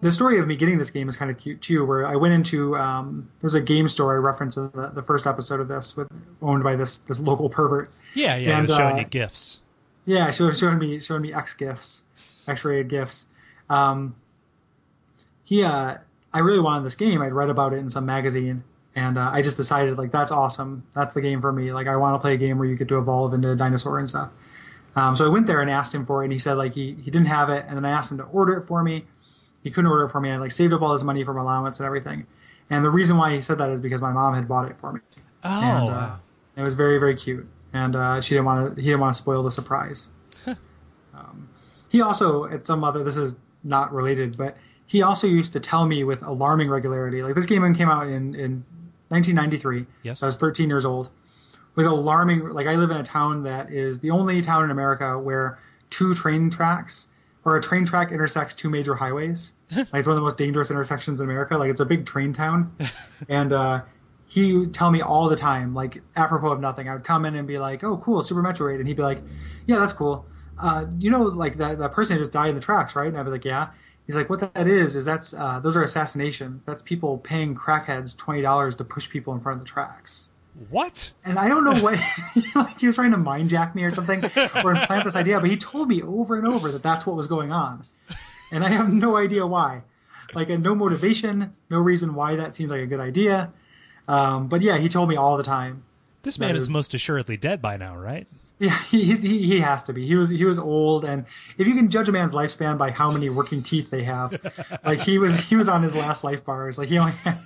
The 0.02 0.10
story 0.10 0.38
of 0.40 0.48
me 0.48 0.56
getting 0.56 0.78
this 0.78 0.90
game 0.90 1.08
is 1.08 1.16
kind 1.16 1.30
of 1.30 1.38
cute 1.38 1.62
too. 1.62 1.86
Where 1.86 2.04
I 2.04 2.16
went 2.16 2.34
into 2.34 2.76
um, 2.76 3.30
there's 3.40 3.54
a 3.54 3.60
game 3.60 3.86
store 3.86 4.14
I 4.14 4.18
referenced 4.18 4.58
in 4.58 4.70
the, 4.74 4.90
the 4.92 5.02
first 5.02 5.26
episode 5.26 5.60
of 5.60 5.68
this, 5.68 5.96
with 5.96 6.08
owned 6.42 6.64
by 6.64 6.74
this 6.74 6.98
this 6.98 7.20
local 7.20 7.48
pervert. 7.48 7.90
Yeah, 8.14 8.36
yeah. 8.36 8.58
And, 8.58 8.68
showing 8.68 8.96
uh, 8.96 8.98
you 8.98 9.04
gifts. 9.04 9.60
Yeah, 10.04 10.32
she 10.32 10.42
was 10.42 10.58
showing 10.58 10.78
me 10.78 10.98
showing 10.98 11.22
me 11.22 11.32
X 11.32 11.54
gifts, 11.54 12.02
X 12.48 12.64
rated 12.64 12.88
gifts. 12.88 13.26
Um, 13.70 14.16
he, 15.44 15.62
uh, 15.62 15.98
I 16.32 16.38
really 16.40 16.58
wanted 16.58 16.84
this 16.84 16.96
game. 16.96 17.22
I'd 17.22 17.32
read 17.32 17.48
about 17.48 17.72
it 17.72 17.76
in 17.76 17.88
some 17.88 18.04
magazine, 18.04 18.64
and 18.96 19.16
uh, 19.16 19.30
I 19.32 19.42
just 19.42 19.56
decided 19.56 19.98
like 19.98 20.10
that's 20.10 20.32
awesome. 20.32 20.84
That's 20.94 21.14
the 21.14 21.20
game 21.20 21.40
for 21.40 21.52
me. 21.52 21.72
Like 21.72 21.86
I 21.86 21.96
want 21.96 22.16
to 22.16 22.18
play 22.18 22.34
a 22.34 22.38
game 22.38 22.58
where 22.58 22.66
you 22.66 22.74
get 22.76 22.88
to 22.88 22.98
evolve 22.98 23.34
into 23.34 23.50
a 23.52 23.56
dinosaur 23.56 24.00
and 24.00 24.08
stuff. 24.08 24.30
Um, 24.96 25.14
so 25.14 25.24
I 25.24 25.28
went 25.28 25.46
there 25.46 25.60
and 25.60 25.70
asked 25.70 25.94
him 25.94 26.04
for 26.04 26.22
it, 26.22 26.26
and 26.26 26.32
he 26.32 26.40
said 26.40 26.54
like 26.54 26.74
he 26.74 26.94
he 26.94 27.10
didn't 27.12 27.26
have 27.26 27.50
it, 27.50 27.64
and 27.68 27.76
then 27.76 27.84
I 27.84 27.90
asked 27.90 28.10
him 28.10 28.18
to 28.18 28.24
order 28.24 28.54
it 28.54 28.66
for 28.66 28.82
me. 28.82 29.04
He 29.62 29.70
couldn't 29.70 29.90
order 29.90 30.04
it 30.04 30.10
for 30.10 30.20
me. 30.20 30.30
I 30.30 30.36
like 30.36 30.52
saved 30.52 30.72
up 30.72 30.82
all 30.82 30.92
his 30.92 31.04
money 31.04 31.24
from 31.24 31.38
allowance 31.38 31.78
and 31.80 31.86
everything. 31.86 32.26
And 32.70 32.84
the 32.84 32.90
reason 32.90 33.16
why 33.16 33.34
he 33.34 33.40
said 33.40 33.58
that 33.58 33.70
is 33.70 33.80
because 33.80 34.00
my 34.00 34.12
mom 34.12 34.34
had 34.34 34.48
bought 34.48 34.70
it 34.70 34.76
for 34.78 34.92
me. 34.92 35.00
Oh, 35.44 35.48
and 35.60 35.88
uh, 35.88 35.92
wow. 35.92 36.20
it 36.56 36.62
was 36.62 36.74
very 36.74 36.98
very 36.98 37.16
cute 37.16 37.48
and 37.72 37.96
uh, 37.96 38.20
she 38.20 38.34
didn't 38.34 38.44
want 38.46 38.76
to 38.76 38.80
he 38.80 38.88
didn't 38.88 39.00
want 39.00 39.14
to 39.14 39.20
spoil 39.20 39.42
the 39.42 39.50
surprise 39.50 40.10
um, 40.46 41.48
he 41.88 42.00
also 42.00 42.44
at 42.46 42.66
some 42.66 42.84
other 42.84 43.02
this 43.02 43.16
is 43.16 43.36
not 43.64 43.92
related 43.92 44.36
but 44.36 44.56
he 44.86 45.02
also 45.02 45.26
used 45.26 45.52
to 45.52 45.60
tell 45.60 45.86
me 45.86 46.04
with 46.04 46.22
alarming 46.22 46.68
regularity 46.68 47.22
like 47.22 47.34
this 47.34 47.46
game 47.46 47.62
came 47.74 47.88
out 47.88 48.06
in 48.06 48.34
in 48.34 48.64
1993 49.08 49.86
Yes. 50.02 50.20
so 50.20 50.26
i 50.26 50.28
was 50.28 50.36
13 50.36 50.68
years 50.68 50.84
old 50.84 51.10
with 51.74 51.86
alarming 51.86 52.48
like 52.50 52.66
i 52.66 52.76
live 52.76 52.90
in 52.90 52.96
a 52.98 53.02
town 53.02 53.42
that 53.42 53.72
is 53.72 54.00
the 54.00 54.10
only 54.10 54.42
town 54.42 54.64
in 54.64 54.70
america 54.70 55.18
where 55.18 55.58
two 55.90 56.14
train 56.14 56.50
tracks 56.50 57.08
or 57.44 57.56
a 57.56 57.60
train 57.60 57.84
track 57.84 58.12
intersects 58.12 58.54
two 58.54 58.70
major 58.70 58.94
highways. 58.94 59.54
like 59.76 59.86
it's 59.94 60.06
one 60.06 60.12
of 60.12 60.16
the 60.16 60.22
most 60.22 60.36
dangerous 60.36 60.70
intersections 60.70 61.20
in 61.20 61.24
America. 61.24 61.56
Like 61.56 61.70
it's 61.70 61.80
a 61.80 61.86
big 61.86 62.06
train 62.06 62.32
town, 62.32 62.74
and 63.28 63.52
uh, 63.52 63.82
he 64.26 64.52
would 64.52 64.74
tell 64.74 64.90
me 64.90 65.00
all 65.00 65.28
the 65.28 65.36
time, 65.36 65.74
like 65.74 66.02
apropos 66.16 66.52
of 66.52 66.60
nothing. 66.60 66.88
I 66.88 66.94
would 66.94 67.04
come 67.04 67.24
in 67.24 67.34
and 67.34 67.46
be 67.46 67.58
like, 67.58 67.84
"Oh, 67.84 67.98
cool, 67.98 68.22
Super 68.22 68.42
Metroid," 68.42 68.78
and 68.78 68.86
he'd 68.86 68.96
be 68.96 69.02
like, 69.02 69.18
"Yeah, 69.66 69.78
that's 69.78 69.92
cool." 69.92 70.26
Uh, 70.58 70.86
you 70.98 71.10
know, 71.10 71.22
like 71.22 71.56
that 71.56 71.78
that 71.78 71.92
person 71.92 72.16
who 72.16 72.22
just 72.22 72.32
died 72.32 72.50
in 72.50 72.54
the 72.54 72.60
tracks, 72.60 72.94
right? 72.94 73.08
And 73.08 73.16
I'd 73.16 73.24
be 73.24 73.30
like, 73.30 73.44
"Yeah." 73.44 73.70
He's 74.06 74.16
like, 74.16 74.28
"What 74.28 74.40
that 74.40 74.66
is 74.66 74.96
is 74.96 75.04
that's 75.04 75.32
uh, 75.32 75.60
those 75.60 75.76
are 75.76 75.82
assassinations. 75.82 76.62
That's 76.64 76.82
people 76.82 77.18
paying 77.18 77.54
crackheads 77.54 78.16
twenty 78.16 78.42
dollars 78.42 78.74
to 78.76 78.84
push 78.84 79.08
people 79.08 79.32
in 79.32 79.40
front 79.40 79.60
of 79.60 79.66
the 79.66 79.70
tracks." 79.70 80.28
What? 80.70 81.12
And 81.24 81.38
I 81.38 81.48
don't 81.48 81.64
know 81.64 81.82
what 81.82 81.98
like 82.54 82.78
he 82.78 82.86
was 82.86 82.96
trying 82.96 83.12
to 83.12 83.16
mind 83.16 83.48
jack 83.48 83.74
me 83.74 83.84
or 83.84 83.90
something 83.90 84.22
or 84.64 84.74
implant 84.74 85.04
this 85.04 85.16
idea, 85.16 85.40
but 85.40 85.48
he 85.48 85.56
told 85.56 85.88
me 85.88 86.02
over 86.02 86.36
and 86.36 86.46
over 86.46 86.70
that 86.72 86.82
that's 86.82 87.06
what 87.06 87.16
was 87.16 87.26
going 87.26 87.52
on, 87.52 87.84
and 88.50 88.64
I 88.64 88.68
have 88.68 88.92
no 88.92 89.16
idea 89.16 89.46
why. 89.46 89.82
Like, 90.34 90.50
uh, 90.50 90.56
no 90.56 90.74
motivation, 90.74 91.54
no 91.70 91.78
reason 91.78 92.14
why 92.14 92.36
that 92.36 92.54
seemed 92.54 92.70
like 92.70 92.80
a 92.80 92.86
good 92.86 93.00
idea. 93.00 93.52
Um, 94.08 94.48
but 94.48 94.62
yeah, 94.62 94.78
he 94.78 94.88
told 94.88 95.08
me 95.08 95.16
all 95.16 95.36
the 95.36 95.42
time. 95.42 95.84
This 96.22 96.38
man 96.38 96.54
is 96.54 96.68
most 96.68 96.94
assuredly 96.94 97.36
dead 97.36 97.60
by 97.60 97.76
now, 97.76 97.96
right? 97.96 98.26
Yeah, 98.58 98.78
he 98.90 99.14
he 99.14 99.60
has 99.60 99.82
to 99.84 99.92
be. 99.92 100.06
He 100.06 100.14
was 100.14 100.30
he 100.30 100.44
was 100.44 100.58
old, 100.58 101.04
and 101.04 101.26
if 101.58 101.66
you 101.66 101.74
can 101.74 101.90
judge 101.90 102.08
a 102.08 102.12
man's 102.12 102.32
lifespan 102.32 102.78
by 102.78 102.90
how 102.90 103.10
many 103.10 103.28
working 103.28 103.62
teeth 103.62 103.90
they 103.90 104.04
have, 104.04 104.38
like 104.84 105.00
he 105.00 105.18
was 105.18 105.36
he 105.36 105.56
was 105.56 105.68
on 105.68 105.82
his 105.82 105.94
last 105.94 106.22
life 106.22 106.44
bars. 106.44 106.78
Like 106.78 106.88
he 106.88 106.98
only 106.98 107.12
had, 107.12 107.38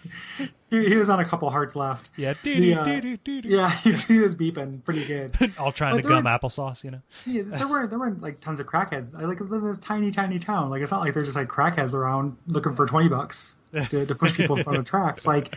he, 0.70 0.88
he 0.88 0.94
was 0.96 1.08
on 1.08 1.20
a 1.20 1.24
couple 1.24 1.48
hearts 1.50 1.76
left. 1.76 2.10
Yeah. 2.16 2.34
The, 2.42 2.74
uh. 2.74 3.00
Yeah, 3.44 3.70
he, 3.80 3.92
he 3.92 4.18
was 4.18 4.34
beeping 4.34 4.82
pretty 4.84 5.04
good. 5.04 5.36
All 5.58 5.72
trying 5.72 5.96
But 5.96 6.02
to 6.02 6.08
gum 6.08 6.24
applesauce, 6.24 6.82
you 6.82 6.90
know? 6.90 7.00
Yeah, 7.24 7.42
there 7.44 7.68
weren't 7.68 7.90
there 7.90 7.98
weren't 7.98 8.20
like 8.20 8.40
tons 8.40 8.58
of 8.58 8.66
crackheads. 8.66 9.14
I 9.14 9.24
like 9.24 9.40
live 9.40 9.62
in 9.62 9.68
this 9.68 9.78
tiny 9.78 10.10
tiny 10.10 10.38
town. 10.38 10.70
Like 10.70 10.82
it's 10.82 10.90
not 10.90 11.00
like 11.00 11.14
there's 11.14 11.28
just 11.28 11.36
like 11.36 11.48
crackheads 11.48 11.94
around 11.94 12.36
looking 12.48 12.74
for 12.74 12.86
twenty 12.86 13.08
bucks 13.08 13.56
to, 13.72 14.06
to 14.06 14.14
push 14.14 14.34
people 14.34 14.56
in 14.56 14.64
front 14.64 14.78
of 14.78 14.84
tracks. 14.84 15.26
Like 15.26 15.56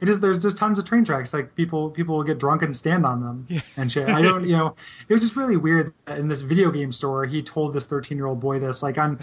it 0.00 0.08
is 0.08 0.20
there's 0.20 0.38
just 0.38 0.56
tons 0.56 0.78
of 0.78 0.84
train 0.84 1.04
tracks. 1.04 1.34
Like 1.34 1.54
people 1.54 1.90
people 1.90 2.16
will 2.16 2.24
get 2.24 2.38
drunk 2.38 2.62
and 2.62 2.74
stand 2.74 3.04
on 3.04 3.20
them 3.20 3.46
yeah. 3.48 3.60
and 3.76 3.90
shit. 3.90 4.08
I 4.08 4.22
don't 4.22 4.46
you 4.48 4.56
know 4.56 4.74
it 5.08 5.12
was 5.12 5.22
just 5.22 5.36
really 5.36 5.56
weird 5.56 5.92
that 6.06 6.18
in 6.18 6.28
this 6.28 6.40
video 6.40 6.70
game 6.70 6.92
store 6.92 7.26
he 7.26 7.42
told 7.42 7.74
this 7.74 7.86
thirteen 7.86 8.16
year 8.16 8.26
old 8.26 8.40
boy 8.40 8.58
this 8.58 8.82
like 8.82 8.96
on 8.96 9.18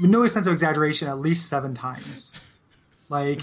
with 0.00 0.10
no 0.10 0.26
sense 0.26 0.46
of 0.46 0.52
exaggeration 0.52 1.08
at 1.08 1.18
least 1.18 1.48
seven 1.48 1.74
times. 1.74 2.32
Like 3.08 3.40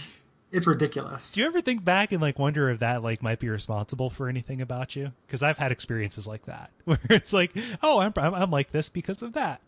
it's 0.51 0.67
ridiculous. 0.67 1.31
Do 1.31 1.41
you 1.41 1.47
ever 1.47 1.61
think 1.61 1.83
back 1.83 2.11
and 2.11 2.21
like 2.21 2.37
wonder 2.37 2.69
if 2.69 2.79
that 2.79 3.03
like 3.03 3.23
might 3.23 3.39
be 3.39 3.49
responsible 3.49 4.09
for 4.09 4.27
anything 4.27 4.61
about 4.61 4.95
you? 4.95 5.11
Because 5.25 5.41
I've 5.43 5.57
had 5.57 5.71
experiences 5.71 6.27
like 6.27 6.45
that 6.45 6.71
where 6.85 6.99
it's 7.09 7.33
like, 7.33 7.51
oh, 7.81 7.99
I'm 7.99 8.13
I'm, 8.17 8.33
I'm 8.33 8.51
like 8.51 8.71
this 8.71 8.89
because 8.89 9.21
of 9.21 9.33
that. 9.33 9.61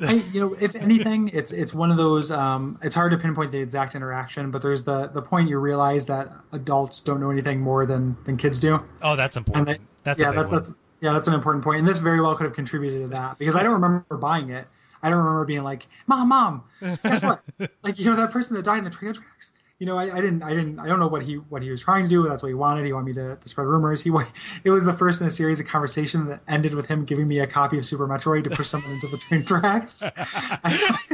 I, 0.00 0.14
you 0.32 0.40
know, 0.40 0.56
if 0.60 0.74
anything, 0.74 1.28
it's 1.28 1.52
it's 1.52 1.72
one 1.72 1.90
of 1.90 1.96
those. 1.96 2.30
Um, 2.30 2.78
it's 2.82 2.94
hard 2.94 3.12
to 3.12 3.18
pinpoint 3.18 3.52
the 3.52 3.60
exact 3.60 3.94
interaction, 3.94 4.50
but 4.50 4.60
there's 4.60 4.82
the 4.82 5.06
the 5.06 5.22
point 5.22 5.48
you 5.48 5.58
realize 5.58 6.06
that 6.06 6.32
adults 6.52 7.00
don't 7.00 7.20
know 7.20 7.30
anything 7.30 7.60
more 7.60 7.86
than 7.86 8.16
than 8.24 8.36
kids 8.36 8.58
do, 8.58 8.80
Oh, 9.02 9.14
that's 9.14 9.36
important. 9.36 9.68
that, 9.68 9.78
that's 10.02 10.20
yeah, 10.20 10.32
that's, 10.32 10.50
that's 10.50 10.72
yeah, 11.00 11.12
that's 11.12 11.28
an 11.28 11.34
important 11.34 11.62
point, 11.62 11.78
and 11.78 11.86
this 11.86 11.98
very 11.98 12.20
well 12.20 12.34
could 12.34 12.44
have 12.44 12.54
contributed 12.54 13.02
to 13.02 13.08
that 13.08 13.38
because 13.38 13.54
I 13.54 13.62
don't 13.62 13.74
remember 13.74 14.16
buying 14.16 14.50
it. 14.50 14.66
I 15.00 15.10
don't 15.10 15.18
remember 15.18 15.44
being 15.44 15.62
like, 15.62 15.86
"Mom, 16.06 16.28
mom, 16.28 16.64
guess 16.80 17.22
what? 17.22 17.42
like, 17.82 17.98
you 17.98 18.06
know, 18.06 18.16
that 18.16 18.30
person 18.32 18.56
that 18.56 18.64
died 18.64 18.78
in 18.78 18.84
the 18.84 18.90
train 18.90 19.12
tracks." 19.12 19.52
You 19.80 19.86
know, 19.86 19.98
I, 19.98 20.04
I 20.04 20.20
didn't, 20.20 20.44
I 20.44 20.50
didn't, 20.50 20.78
I 20.78 20.86
don't 20.86 21.00
know 21.00 21.08
what 21.08 21.22
he 21.22 21.34
what 21.34 21.60
he 21.60 21.68
was 21.70 21.82
trying 21.82 22.04
to 22.04 22.08
do. 22.08 22.22
That's 22.22 22.44
what 22.44 22.48
he 22.48 22.54
wanted. 22.54 22.86
He 22.86 22.92
wanted 22.92 23.06
me 23.06 23.12
to, 23.14 23.34
to 23.36 23.48
spread 23.48 23.66
rumors. 23.66 24.02
He, 24.02 24.12
it 24.64 24.70
was 24.70 24.84
the 24.84 24.92
first 24.92 25.20
in 25.20 25.26
a 25.26 25.32
series 25.32 25.58
of 25.58 25.66
conversation 25.66 26.28
that 26.28 26.42
ended 26.46 26.74
with 26.74 26.86
him 26.86 27.04
giving 27.04 27.26
me 27.26 27.40
a 27.40 27.46
copy 27.48 27.76
of 27.76 27.84
Super 27.84 28.06
Metroid 28.06 28.44
to 28.44 28.50
push 28.50 28.68
someone 28.68 28.92
into 28.92 29.08
the 29.08 29.18
train 29.18 29.44
tracks. 29.44 30.00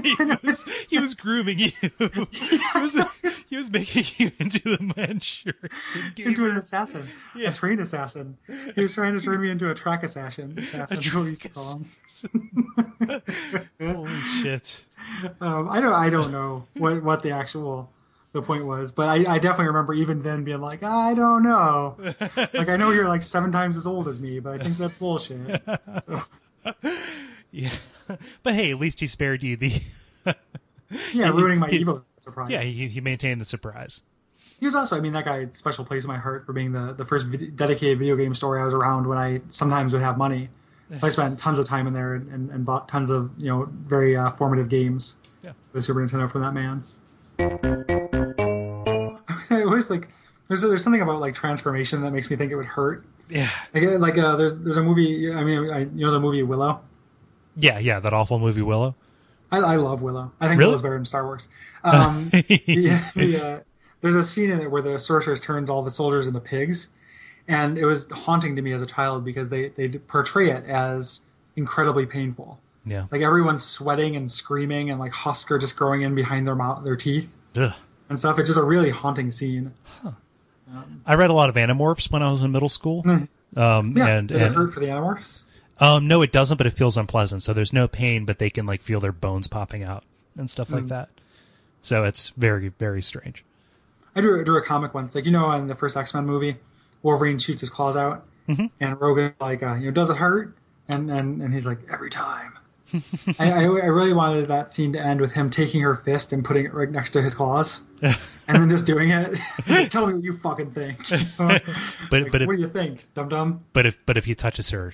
he, 0.03 0.15
was, 0.45 0.65
he 0.91 0.99
was 0.99 1.15
grooming 1.15 1.59
you. 1.59 1.71
he, 1.81 2.81
was, 2.81 2.97
he 3.49 3.57
was 3.57 3.71
making 3.71 4.05
you 4.19 4.31
into 4.39 4.77
the 4.77 4.93
Manchurian 4.95 5.71
into 6.19 6.45
an 6.45 6.59
assassin, 6.59 7.07
Yeah. 7.35 7.51
a 7.51 7.55
train 7.55 7.81
assassin. 7.81 8.37
He 8.75 8.83
was 8.83 8.93
trying 8.93 9.15
to 9.15 9.23
turn 9.23 9.41
me 9.41 9.51
into 9.51 9.71
a 9.71 9.75
track 9.75 10.03
assassin. 10.03 10.55
Assassin, 10.59 10.99
A 10.99 11.01
is 11.01 11.15
what 11.15 11.25
we 11.25 11.37
track 11.37 11.57
him. 11.57 13.23
Holy 13.81 14.11
shit! 14.43 14.85
Um, 15.41 15.69
I 15.69 15.81
don't, 15.81 15.95
I 15.95 16.11
don't 16.11 16.31
know 16.31 16.67
what 16.77 17.03
what 17.03 17.23
the 17.23 17.31
actual 17.31 17.91
the 18.33 18.43
point 18.43 18.65
was, 18.65 18.93
but 18.93 19.09
I, 19.09 19.35
I 19.35 19.39
definitely 19.39 19.67
remember 19.67 19.93
even 19.95 20.23
then 20.23 20.45
being 20.45 20.61
like, 20.61 20.83
I 20.83 21.15
don't 21.15 21.43
know. 21.43 21.97
Like 22.53 22.69
I 22.69 22.77
know 22.77 22.91
you're 22.91 23.09
like 23.09 23.23
seven 23.23 23.51
times 23.53 23.77
as 23.77 23.87
old 23.87 24.07
as 24.09 24.21
me, 24.21 24.39
but 24.41 24.61
I 24.61 24.63
think 24.63 24.77
that's 24.79 24.95
bullshit. 24.97 25.63
So 26.07 26.23
Yeah, 27.53 27.71
but 28.43 28.55
hey, 28.55 28.71
at 28.71 28.79
least 28.79 29.01
he 29.01 29.07
spared 29.07 29.43
you 29.43 29.57
the. 29.57 29.81
yeah, 31.13 31.31
ruining 31.31 31.59
my 31.59 31.69
he- 31.69 31.85
Evo 31.85 32.03
surprise. 32.19 32.51
yeah, 32.51 32.61
he, 32.61 32.89
he 32.89 33.01
maintained 33.01 33.41
the 33.41 33.45
surprise. 33.45 34.03
He 34.59 34.67
was 34.67 34.75
also, 34.75 34.97
I 34.97 35.01
mean, 35.01 35.15
that 35.15 35.25
guy 35.25 35.41
had 35.41 35.55
special 35.55 35.85
place 35.87 36.05
in 36.05 36.09
my 36.09 36.19
heart 36.19 36.45
for 36.45 36.53
being 36.53 36.73
the, 36.73 36.93
the 36.93 37.07
first 37.07 37.29
dedicated 37.57 37.99
video 37.99 38.15
game 38.15 38.35
store 38.35 38.61
I 38.61 38.65
was 38.65 38.75
around 38.75 39.07
when 39.07 39.17
I 39.17 39.41
sometimes 39.49 39.93
would 39.95 40.03
have 40.03 40.19
money. 40.19 40.51
I 41.03 41.09
spent 41.09 41.39
tons 41.39 41.59
of 41.59 41.67
time 41.67 41.87
in 41.87 41.93
there 41.95 42.15
and, 42.15 42.29
and, 42.31 42.51
and 42.51 42.67
bought 42.67 42.89
tons 42.89 43.11
of, 43.11 43.31
you 43.39 43.47
know, 43.47 43.69
very 43.71 44.17
uh, 44.17 44.33
formative 44.33 44.69
games. 44.69 45.17
Yeah. 45.43 45.53
The 45.73 45.81
Super 45.81 46.01
Nintendo 46.07 46.31
from 46.31 46.43
that 46.43 46.53
man. 46.53 46.85
I 49.51 49.63
always 49.63 49.89
like, 49.91 50.09
there's, 50.49 50.61
there's 50.63 50.83
something 50.85 51.01
about 51.01 51.21
like 51.21 51.35
transformation 51.35 52.03
that 52.03 52.11
makes 52.13 52.29
me 52.31 52.37
think 52.37 52.53
it 52.53 52.57
would 52.57 52.67
hurt. 52.67 53.05
Yeah, 53.29 53.49
Like, 53.73 53.85
like 54.01 54.19
uh, 54.19 54.35
there's 54.37 54.57
there's 54.57 54.77
a 54.77 54.83
movie. 54.83 55.33
I 55.33 55.45
mean, 55.45 55.71
I, 55.71 55.79
you 55.81 56.05
know 56.05 56.11
the 56.11 56.19
movie 56.19 56.43
Willow. 56.43 56.81
yeah, 57.57 57.79
yeah. 57.79 58.01
That 58.01 58.13
awful 58.13 58.41
movie 58.41 58.63
Willow. 58.63 58.97
I, 59.53 59.59
I 59.59 59.77
love 59.77 60.03
Willow. 60.03 60.33
I 60.41 60.49
think 60.49 60.59
Really? 60.59 60.69
Willow's 60.69 60.83
better 60.83 60.97
than 60.97 61.05
Star 61.05 61.25
Wars. 61.25 61.49
Um, 61.85 62.29
the, 62.31 63.01
the, 63.15 63.45
uh, 63.45 63.61
there's 64.01 64.17
a 64.17 64.29
scene 64.29 64.51
in 64.51 64.61
it 64.61 64.71
where 64.71 64.83
the 64.83 64.99
sorceress 64.99 65.39
turns 65.41 65.71
all 65.71 65.83
the 65.83 65.91
soldiers 65.93 66.27
into 66.27 66.41
pigs, 66.41 66.89
and 67.47 67.79
it 67.79 67.85
was 67.85 68.07
haunting 68.11 68.57
to 68.57 68.63
me 68.63 68.73
as 68.73 68.83
a 68.83 68.87
child 68.87 69.25
because 69.25 69.49
they 69.49 69.69
they 69.69 69.89
portray 69.89 70.51
it 70.51 70.65
as 70.65 71.21
incredibly 71.57 72.07
painful. 72.07 72.59
Yeah. 72.87 73.07
Like 73.11 73.21
everyone's 73.23 73.63
sweating 73.65 74.17
and 74.17 74.31
screaming, 74.31 74.91
and 74.91 74.99
like 74.99 75.13
husk 75.13 75.51
are 75.51 75.59
just 75.59 75.77
growing 75.77 76.03
in 76.03 76.15
behind 76.15 76.47
their 76.47 76.57
mouth, 76.57 76.85
their 76.85 76.97
teeth 76.97 77.37
Ugh. 77.57 77.73
and 78.09 78.19
stuff. 78.19 78.39
It's 78.39 78.49
just 78.49 78.59
a 78.59 78.63
really 78.65 78.91
haunting 78.91 79.31
scene. 79.31 79.73
I 81.05 81.15
read 81.15 81.31
a 81.31 81.33
lot 81.35 81.49
of 81.49 81.57
Animorphs 81.57 82.11
when 82.11 82.23
I 82.23 82.31
was 82.31 82.43
in 82.43 82.53
middle 82.53 82.69
school. 82.69 83.03
Um, 83.07 83.29
Hmm. 83.55 83.97
Yeah, 83.99 84.07
and, 84.07 84.29
does 84.29 84.41
it 84.43 84.53
hurt 84.53 84.73
for 84.73 84.79
the 84.81 84.87
Animorphs? 84.87 85.43
um, 85.81 86.07
no, 86.07 86.23
it 86.23 86.31
doesn't, 86.33 86.57
but 86.57 86.67
it 86.67 86.71
feels 86.75 86.97
unpleasant. 86.97 87.43
So 87.43 87.53
there's 87.53 87.73
no 87.73 87.89
pain, 87.89 88.25
but 88.25 88.39
they 88.39 88.51
can 88.51 88.67
like 88.67 88.81
feel 88.83 89.01
their 89.01 89.13
bones 89.13 89.49
popping 89.49 89.83
out 89.83 90.05
and 90.37 90.49
stuff 90.49 90.69
Hmm. 90.69 90.75
like 90.77 90.87
that. 90.89 91.09
So 91.83 92.05
it's 92.05 92.29
very, 92.31 92.69
very 92.69 93.03
strange. 93.03 93.45
I 94.15 94.21
drew, 94.21 94.43
drew 94.45 94.59
a 94.59 94.63
comic 94.63 94.93
once, 94.95 95.15
like 95.15 95.25
you 95.25 95.31
know, 95.33 95.51
in 95.53 95.67
the 95.67 95.75
first 95.75 95.97
X 95.97 96.15
Men 96.15 96.27
movie, 96.27 96.57
Wolverine 97.03 97.39
shoots 97.39 97.61
his 97.63 97.71
claws 97.71 97.97
out, 97.97 98.25
and 98.49 99.01
Rogan 99.01 99.35
like, 99.41 99.63
uh, 99.63 99.75
you 99.75 99.87
know, 99.87 99.91
does 99.93 100.11
it 100.11 100.17
hurt? 100.17 100.55
And 100.89 101.11
and 101.11 101.41
and 101.43 101.53
he's 101.55 101.67
like, 101.67 101.79
every 101.93 102.11
time. 102.11 102.59
I, 103.39 103.51
I, 103.51 103.61
I 103.63 103.65
really 103.87 104.13
wanted 104.13 104.47
that 104.49 104.71
scene 104.71 104.93
to 104.95 105.01
end 105.01 105.21
with 105.21 105.33
him 105.33 105.51
taking 105.51 105.81
her 105.83 105.95
fist 105.97 106.33
and 106.33 106.45
putting 106.45 106.65
it 106.67 106.75
right 106.75 106.91
next 106.91 107.11
to 107.13 107.23
his 107.23 107.35
claws, 107.35 107.81
and 108.03 108.17
then 108.49 108.69
just 108.71 108.87
doing 108.87 109.11
it. 109.11 109.39
Tell 109.91 110.07
me 110.07 110.15
what 110.15 110.23
you 110.25 110.37
fucking 110.37 110.73
think. 110.73 110.99
But 111.39 111.63
Like, 112.11 112.33
but 112.33 112.47
what 112.47 112.55
if, 112.55 112.57
do 112.57 112.63
you 112.63 112.69
think, 112.69 113.07
dum 113.15 113.29
dum? 113.29 113.65
but 113.73 113.87
if 113.87 113.99
but 114.07 114.17
if 114.17 114.25
he 114.25 114.35
touches 114.35 114.71
her, 114.71 114.93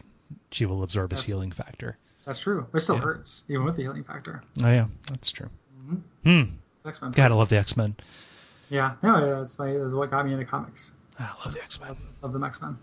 she 0.51 0.67
will 0.67 0.83
absorb 0.83 1.11
his 1.13 1.23
healing 1.23 1.51
factor. 1.51 1.97
That's 2.25 2.41
true. 2.41 2.67
It 2.75 2.81
still 2.81 2.97
Yeah. 2.97 3.03
hurts, 3.03 3.45
even 3.49 3.65
with 3.65 3.77
the 3.77 3.83
healing 3.83 4.05
factor. 4.05 4.43
Oh 4.63 4.69
yeah, 4.71 4.87
that's 5.09 5.31
true. 5.33 5.49
Hmm. 6.25 6.43
X 6.85 7.01
Men. 7.01 7.13
God, 7.13 7.33
I 7.33 7.35
love 7.35 7.49
the 7.49 7.57
X 7.59 7.77
Men. 7.77 7.97
Yeah, 8.69 8.95
no, 9.03 9.19
yeah, 9.25 9.35
that's 9.41 9.59
my 9.59 9.73
that's 9.73 9.95
what 9.95 10.11
got 10.11 10.27
me 10.27 10.33
into 10.33 10.45
comics. 10.45 10.93
I 11.19 11.29
love 11.45 11.55
the 11.55 11.63
X 11.63 11.81
Men. 11.81 11.97
Love 12.23 12.33
the 12.33 12.45
X 12.45 12.61
Men. 12.61 12.77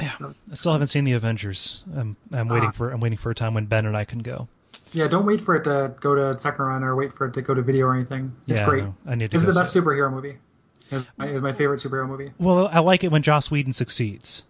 Yeah, 0.00 0.12
I 0.50 0.54
still 0.54 0.72
haven't 0.72 0.86
seen 0.88 1.04
the 1.04 1.12
Avengers. 1.12 1.84
I'm 1.96 2.16
I'm 2.32 2.48
waiting 2.48 2.68
Ah. 2.68 2.72
for 2.72 2.90
I'm 2.90 3.00
waiting 3.00 3.18
for 3.18 3.30
a 3.30 3.34
time 3.34 3.54
when 3.54 3.66
Ben 3.66 3.84
and 3.86 3.96
I 3.96 4.04
can 4.04 4.20
go. 4.20 4.48
Yeah, 4.92 5.08
don't 5.08 5.26
wait 5.26 5.40
for 5.40 5.54
it 5.56 5.64
to 5.64 5.94
go 6.00 6.14
to 6.14 6.38
second 6.38 6.64
run 6.64 6.82
or 6.84 6.94
wait 6.96 7.12
for 7.12 7.26
it 7.26 7.34
to 7.34 7.42
go 7.42 7.52
to 7.54 7.60
video 7.62 7.86
or 7.86 7.94
anything. 7.94 8.32
It's 8.46 8.60
yeah, 8.60 8.66
great. 8.66 8.84
no, 8.84 8.94
I 9.06 9.14
need 9.16 9.30
to. 9.30 9.36
This 9.36 9.46
is 9.46 9.54
the 9.54 9.60
best 9.60 9.74
superhero 9.76 10.10
movie. 10.12 10.38
It's 10.90 11.06
my, 11.18 11.26
it's 11.26 11.42
my 11.42 11.52
favorite 11.52 11.80
superhero 11.80 12.08
movie. 12.08 12.32
Well, 12.38 12.68
I 12.68 12.78
like 12.78 13.04
it 13.04 13.10
when 13.12 13.22
Joss 13.22 13.50
Whedon 13.50 13.72
succeeds. 13.74 14.44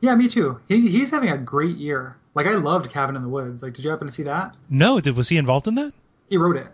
Yeah, 0.00 0.14
me 0.14 0.28
too. 0.28 0.60
He, 0.68 0.88
he's 0.88 1.10
having 1.10 1.30
a 1.30 1.38
great 1.38 1.76
year. 1.76 2.16
Like 2.34 2.46
I 2.46 2.52
loved 2.54 2.90
Cabin 2.90 3.16
in 3.16 3.22
the 3.22 3.28
Woods. 3.28 3.62
Like, 3.62 3.72
did 3.72 3.84
you 3.84 3.90
happen 3.90 4.06
to 4.06 4.12
see 4.12 4.22
that? 4.24 4.54
No, 4.68 5.00
did 5.00 5.16
was 5.16 5.30
he 5.30 5.36
involved 5.36 5.66
in 5.66 5.74
that? 5.76 5.92
He 6.28 6.36
wrote 6.36 6.56
it. 6.56 6.66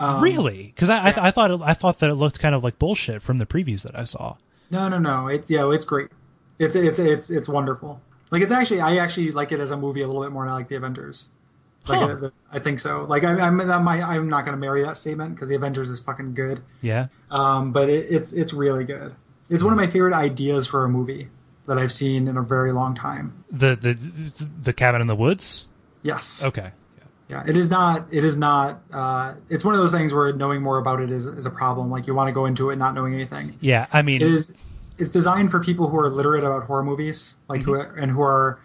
Um, 0.00 0.22
really? 0.22 0.72
Because 0.74 0.88
I, 0.88 1.08
yeah. 1.08 1.14
I 1.20 1.28
I 1.28 1.30
thought 1.30 1.50
it, 1.50 1.60
I 1.62 1.74
thought 1.74 1.98
that 1.98 2.10
it 2.10 2.14
looked 2.14 2.38
kind 2.40 2.54
of 2.54 2.62
like 2.64 2.78
bullshit 2.78 3.22
from 3.22 3.38
the 3.38 3.46
previews 3.46 3.82
that 3.82 3.94
I 3.98 4.04
saw. 4.04 4.36
No, 4.70 4.88
no, 4.88 4.98
no. 4.98 5.26
It's 5.28 5.50
yeah, 5.50 5.70
it's 5.70 5.84
great. 5.84 6.10
It's 6.58 6.74
it's 6.76 6.98
it's 6.98 7.30
it's 7.30 7.48
wonderful. 7.48 8.00
Like 8.30 8.42
it's 8.42 8.52
actually 8.52 8.80
I 8.80 8.96
actually 8.96 9.30
like 9.32 9.52
it 9.52 9.60
as 9.60 9.70
a 9.70 9.76
movie 9.76 10.02
a 10.02 10.06
little 10.06 10.22
bit 10.22 10.32
more 10.32 10.44
than 10.44 10.52
I 10.52 10.56
like 10.56 10.68
the 10.68 10.76
Avengers. 10.76 11.28
Like 11.86 11.98
Huh. 12.00 12.16
uh, 12.26 12.30
I 12.50 12.58
think 12.60 12.80
so. 12.80 13.04
Like 13.08 13.24
I, 13.24 13.32
I'm 13.32 13.60
I'm 13.60 13.86
I'm 13.88 14.28
not 14.28 14.44
going 14.44 14.56
to 14.56 14.60
marry 14.60 14.82
that 14.82 14.96
statement 14.96 15.34
because 15.34 15.48
the 15.48 15.56
Avengers 15.56 15.90
is 15.90 16.00
fucking 16.00 16.34
good. 16.34 16.62
Yeah. 16.80 17.08
Um, 17.30 17.72
but 17.72 17.88
it, 17.90 18.06
it's 18.10 18.32
it's 18.32 18.52
really 18.54 18.84
good. 18.84 19.14
It's 19.50 19.62
one 19.62 19.72
of 19.72 19.76
my 19.76 19.86
favorite 19.86 20.14
ideas 20.14 20.66
for 20.66 20.84
a 20.84 20.88
movie 20.88 21.28
that 21.66 21.76
I've 21.78 21.92
seen 21.92 22.28
in 22.28 22.36
a 22.36 22.42
very 22.42 22.72
long 22.72 22.94
time. 22.94 23.44
The 23.50 23.76
the 23.76 24.48
the 24.62 24.72
cabin 24.72 25.00
in 25.00 25.06
the 25.06 25.16
woods. 25.16 25.66
Yes. 26.02 26.42
Okay. 26.42 26.72
yeah, 27.28 27.44
it 27.46 27.56
is 27.56 27.68
not. 27.70 28.06
It 28.12 28.24
is 28.24 28.36
not. 28.38 28.82
Uh, 28.92 29.34
it's 29.50 29.64
one 29.64 29.74
of 29.74 29.80
those 29.80 29.92
things 29.92 30.12
where 30.14 30.32
knowing 30.32 30.62
more 30.62 30.78
about 30.78 31.00
it 31.00 31.10
is, 31.10 31.26
is 31.26 31.46
a 31.46 31.50
problem. 31.50 31.90
Like 31.90 32.06
you 32.06 32.14
want 32.14 32.28
to 32.28 32.32
go 32.32 32.46
into 32.46 32.70
it 32.70 32.76
not 32.76 32.94
knowing 32.94 33.14
anything. 33.14 33.56
Yeah, 33.60 33.86
I 33.92 34.02
mean, 34.02 34.22
It 34.22 34.28
is. 34.28 34.56
It's 34.98 35.10
designed 35.12 35.50
for 35.50 35.60
people 35.60 35.88
who 35.88 35.98
are 35.98 36.08
literate 36.08 36.44
about 36.44 36.64
horror 36.64 36.84
movies, 36.84 37.36
like 37.48 37.62
who 37.62 37.72
Mm-hmm. 37.72 37.92
are, 37.92 37.96
and 37.96 38.10
who 38.12 38.22
are, 38.22 38.60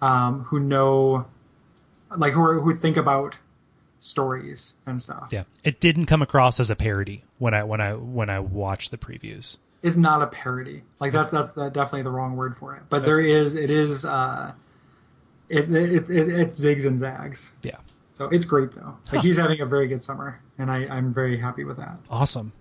um, 0.00 0.44
who 0.44 0.60
know, 0.60 1.26
like 2.16 2.32
who 2.32 2.40
are 2.42 2.60
who 2.60 2.74
think 2.76 2.96
about 2.96 3.34
stories 3.98 4.74
and 4.86 5.00
stuff. 5.00 5.28
yeah, 5.30 5.44
it 5.64 5.80
didn't 5.80 6.06
come 6.06 6.22
across 6.22 6.58
as 6.60 6.70
a 6.70 6.76
parody 6.76 7.24
when 7.38 7.54
I 7.54 7.62
when 7.64 7.80
I 7.80 7.94
when 7.94 8.28
I 8.30 8.40
watched 8.40 8.90
the 8.90 8.98
previews. 8.98 9.56
It's 9.82 9.96
not 9.96 10.22
a 10.22 10.26
parody. 10.28 10.82
Like 11.00 11.12
that's 11.12 11.32
that's 11.32 11.50
the, 11.50 11.68
definitely 11.68 12.02
the 12.02 12.10
wrong 12.10 12.36
word 12.36 12.56
for 12.56 12.74
it. 12.76 12.82
But 12.88 13.04
there 13.04 13.20
is. 13.20 13.54
It 13.54 13.70
is. 13.70 14.04
Uh, 14.04 14.52
it, 15.48 15.74
it, 15.74 16.08
it 16.10 16.28
it 16.28 16.50
zigs 16.50 16.86
and 16.86 16.98
zags. 16.98 17.54
Yeah, 17.62 17.76
So 18.14 18.26
it's 18.26 18.44
great 18.44 18.72
though. 18.72 18.96
Like 19.12 19.22
he's 19.22 19.36
having 19.36 19.60
a 19.60 19.66
very 19.66 19.86
good 19.88 20.02
summer, 20.02 20.40
and 20.58 20.70
I, 20.70 20.86
I'm 20.86 21.12
very 21.12 21.38
happy 21.38 21.64
with 21.64 21.76
that. 21.78 21.98
awesome. 22.08 22.52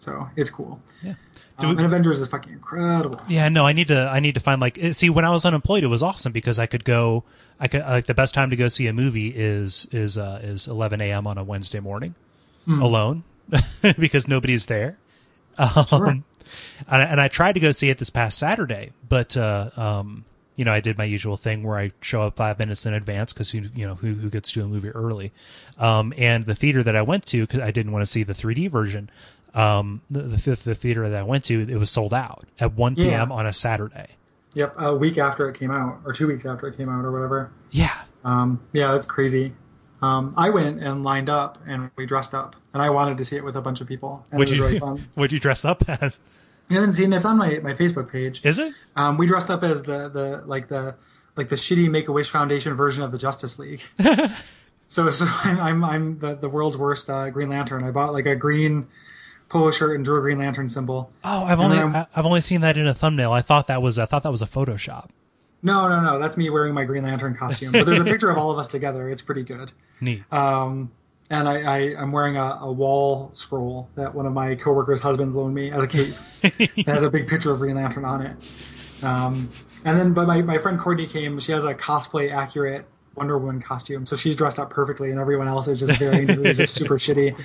So 0.00 0.28
it's 0.34 0.50
cool. 0.50 0.80
Yeah. 1.02 1.14
Um, 1.58 1.68
we- 1.68 1.76
and 1.76 1.86
Avengers 1.86 2.18
is 2.18 2.26
fucking 2.28 2.52
incredible. 2.52 3.20
Yeah, 3.28 3.48
no, 3.48 3.64
I 3.66 3.72
need 3.72 3.88
to. 3.88 4.08
I 4.12 4.18
need 4.20 4.34
to 4.34 4.40
find 4.40 4.60
like. 4.60 4.78
eh, 4.82 4.92
See, 4.92 5.10
when 5.10 5.24
I 5.24 5.30
was 5.30 5.44
unemployed, 5.44 5.84
it 5.84 5.88
was 5.88 6.02
awesome 6.02 6.32
because 6.32 6.58
I 6.58 6.66
could 6.66 6.84
go. 6.84 7.22
I 7.60 7.68
could 7.68 7.82
like 7.82 8.06
the 8.06 8.14
best 8.14 8.34
time 8.34 8.50
to 8.50 8.56
go 8.56 8.66
see 8.68 8.86
a 8.88 8.92
movie 8.94 9.28
is 9.28 9.86
is 9.92 10.16
uh, 10.18 10.40
is 10.42 10.66
11 10.66 11.00
a.m. 11.02 11.26
on 11.26 11.36
a 11.38 11.44
Wednesday 11.44 11.80
morning, 11.80 12.14
alone, 12.66 13.22
because 13.98 14.26
nobody's 14.26 14.66
there. 14.66 14.96
Um, 15.58 15.86
Sure. 15.86 16.06
and, 16.08 16.22
I- 16.88 17.02
and 17.04 17.20
I 17.20 17.28
tried 17.28 17.52
to 17.52 17.60
go 17.60 17.70
see 17.72 17.90
it 17.90 17.98
this 17.98 18.10
past 18.10 18.38
Saturday, 18.38 18.92
but 19.08 19.36
uh, 19.36 19.70
um, 19.76 20.24
you 20.56 20.64
know, 20.64 20.72
I 20.72 20.80
did 20.80 20.96
my 20.98 21.04
usual 21.04 21.36
thing 21.36 21.62
where 21.62 21.78
I 21.78 21.92
show 22.00 22.22
up 22.22 22.36
five 22.36 22.58
minutes 22.58 22.86
in 22.86 22.94
advance 22.94 23.32
because 23.34 23.50
who 23.50 23.62
you 23.74 23.86
know 23.86 23.94
who 23.96 24.14
who 24.14 24.30
gets 24.30 24.50
to 24.52 24.62
a 24.62 24.66
movie 24.66 24.88
early, 24.88 25.32
um, 25.78 26.14
and 26.16 26.46
the 26.46 26.54
theater 26.54 26.82
that 26.82 26.96
I 26.96 27.02
went 27.02 27.26
to 27.26 27.46
because 27.46 27.60
I 27.60 27.70
didn't 27.70 27.92
want 27.92 28.02
to 28.02 28.10
see 28.10 28.22
the 28.22 28.32
3D 28.32 28.70
version. 28.70 29.10
Um, 29.54 30.00
the, 30.10 30.22
the 30.22 30.54
the 30.64 30.74
theater 30.74 31.08
that 31.08 31.18
I 31.18 31.22
went 31.22 31.44
to, 31.46 31.60
it 31.68 31.76
was 31.76 31.90
sold 31.90 32.14
out 32.14 32.44
at 32.60 32.74
1 32.74 32.94
Yeah. 32.96 33.04
p.m. 33.08 33.32
on 33.32 33.46
a 33.46 33.52
Saturday. 33.52 34.10
Yep, 34.54 34.74
a 34.78 34.94
week 34.96 35.18
after 35.18 35.48
it 35.48 35.58
came 35.58 35.70
out, 35.70 36.00
or 36.04 36.12
two 36.12 36.26
weeks 36.26 36.44
after 36.46 36.66
it 36.68 36.76
came 36.76 36.88
out, 36.88 37.04
or 37.04 37.12
whatever. 37.12 37.50
Yeah. 37.70 37.94
Um, 38.24 38.60
yeah, 38.72 38.92
that's 38.92 39.06
crazy. 39.06 39.52
Um, 40.02 40.34
I 40.36 40.50
went 40.50 40.82
and 40.82 41.02
lined 41.04 41.28
up, 41.28 41.58
and 41.66 41.90
we 41.96 42.06
dressed 42.06 42.34
up, 42.34 42.56
and 42.72 42.82
I 42.82 42.90
wanted 42.90 43.18
to 43.18 43.24
see 43.24 43.36
it 43.36 43.44
with 43.44 43.56
a 43.56 43.60
bunch 43.60 43.80
of 43.80 43.86
people, 43.86 44.24
and 44.30 44.38
Would 44.38 44.48
it 44.48 44.52
was 44.52 44.58
you 44.58 44.64
really 44.64 44.78
fun. 44.80 45.08
would 45.16 45.30
you 45.32 45.38
dress 45.38 45.64
up 45.64 45.88
as? 45.88 46.20
You 46.68 46.76
haven't 46.76 46.92
seen 46.92 47.12
it? 47.12 47.16
It's 47.16 47.24
on 47.24 47.36
my, 47.36 47.58
my 47.62 47.74
Facebook 47.74 48.10
page. 48.10 48.40
Is 48.44 48.58
it? 48.60 48.72
Um, 48.96 49.18
we 49.18 49.26
dressed 49.26 49.50
up 49.50 49.62
as 49.64 49.82
the 49.82 50.08
the 50.08 50.42
like 50.46 50.68
the 50.68 50.94
like 51.36 51.48
the 51.48 51.56
shitty 51.56 51.90
Make 51.90 52.06
a 52.08 52.12
Wish 52.12 52.30
Foundation 52.30 52.74
version 52.74 53.02
of 53.02 53.10
the 53.12 53.18
Justice 53.18 53.58
League. 53.58 53.82
so 54.88 55.08
so 55.10 55.26
I'm 55.44 55.58
I'm, 55.60 55.84
I'm 55.84 56.18
the, 56.18 56.34
the 56.34 56.48
world's 56.48 56.76
worst 56.76 57.08
uh, 57.10 57.30
Green 57.30 57.48
Lantern. 57.50 57.84
I 57.84 57.90
bought 57.90 58.12
like 58.12 58.26
a 58.26 58.36
green 58.36 58.86
polo 59.50 59.70
shirt 59.70 59.94
and 59.96 60.04
drew 60.04 60.16
a 60.16 60.20
Green 60.22 60.38
Lantern 60.38 60.70
symbol. 60.70 61.10
Oh, 61.24 61.44
I've 61.44 61.60
And 61.60 61.72
only 61.72 61.78
I- 61.98 62.06
I've 62.16 62.24
only 62.24 62.40
seen 62.40 62.62
that 62.62 62.78
in 62.78 62.86
a 62.86 62.94
thumbnail. 62.94 63.32
I 63.32 63.42
thought 63.42 63.66
that 63.66 63.82
was 63.82 63.98
I 63.98 64.06
thought 64.06 64.22
that 64.22 64.30
was 64.32 64.40
a 64.40 64.46
Photoshop. 64.46 65.08
No, 65.62 65.88
no, 65.88 66.00
no. 66.00 66.18
That's 66.18 66.38
me 66.38 66.48
wearing 66.48 66.72
my 66.72 66.84
Green 66.86 67.02
Lantern 67.04 67.36
costume. 67.36 67.72
But 67.72 67.84
there's 67.84 68.00
a 68.00 68.04
picture 68.04 68.30
of 68.30 68.38
all 68.38 68.50
of 68.50 68.58
us 68.58 68.66
together. 68.68 69.10
It's 69.10 69.20
pretty 69.20 69.42
good. 69.42 69.72
Neat. 70.00 70.22
Um, 70.32 70.90
and 71.28 71.46
I, 71.46 71.60
I, 71.60 71.78
I'm 72.00 72.10
wearing 72.12 72.36
a, 72.38 72.58
a 72.62 72.72
wall 72.72 73.30
scroll 73.34 73.88
that 73.94 74.14
one 74.14 74.24
of 74.26 74.32
my 74.32 74.54
coworkers' 74.54 75.00
husbands 75.00 75.36
loaned 75.36 75.54
me 75.54 75.70
as 75.70 75.82
a 75.82 75.86
cape. 75.86 76.14
it 76.42 76.86
has 76.88 77.02
a 77.02 77.10
big 77.10 77.28
picture 77.28 77.52
of 77.52 77.58
Green 77.58 77.76
Lantern 77.76 78.04
on 78.06 78.22
it. 78.22 79.04
Um, 79.04 79.34
and 79.84 79.98
then, 79.98 80.12
but 80.14 80.26
my, 80.26 80.40
my 80.42 80.56
friend 80.58 80.80
Courtney 80.80 81.06
came. 81.06 81.38
She 81.38 81.52
has 81.52 81.64
a 81.64 81.74
cosplay 81.74 82.32
accurate 82.32 82.86
Wonder 83.14 83.38
Woman 83.38 83.60
costume, 83.60 84.06
so 84.06 84.16
she's 84.16 84.34
dressed 84.36 84.58
up 84.58 84.70
perfectly, 84.70 85.10
and 85.10 85.20
everyone 85.20 85.46
else 85.46 85.68
is 85.68 85.78
just 85.80 85.98
varying 85.98 86.26
degrees 86.26 86.58
of 86.58 86.70
super 86.70 86.96
shitty. 86.96 87.36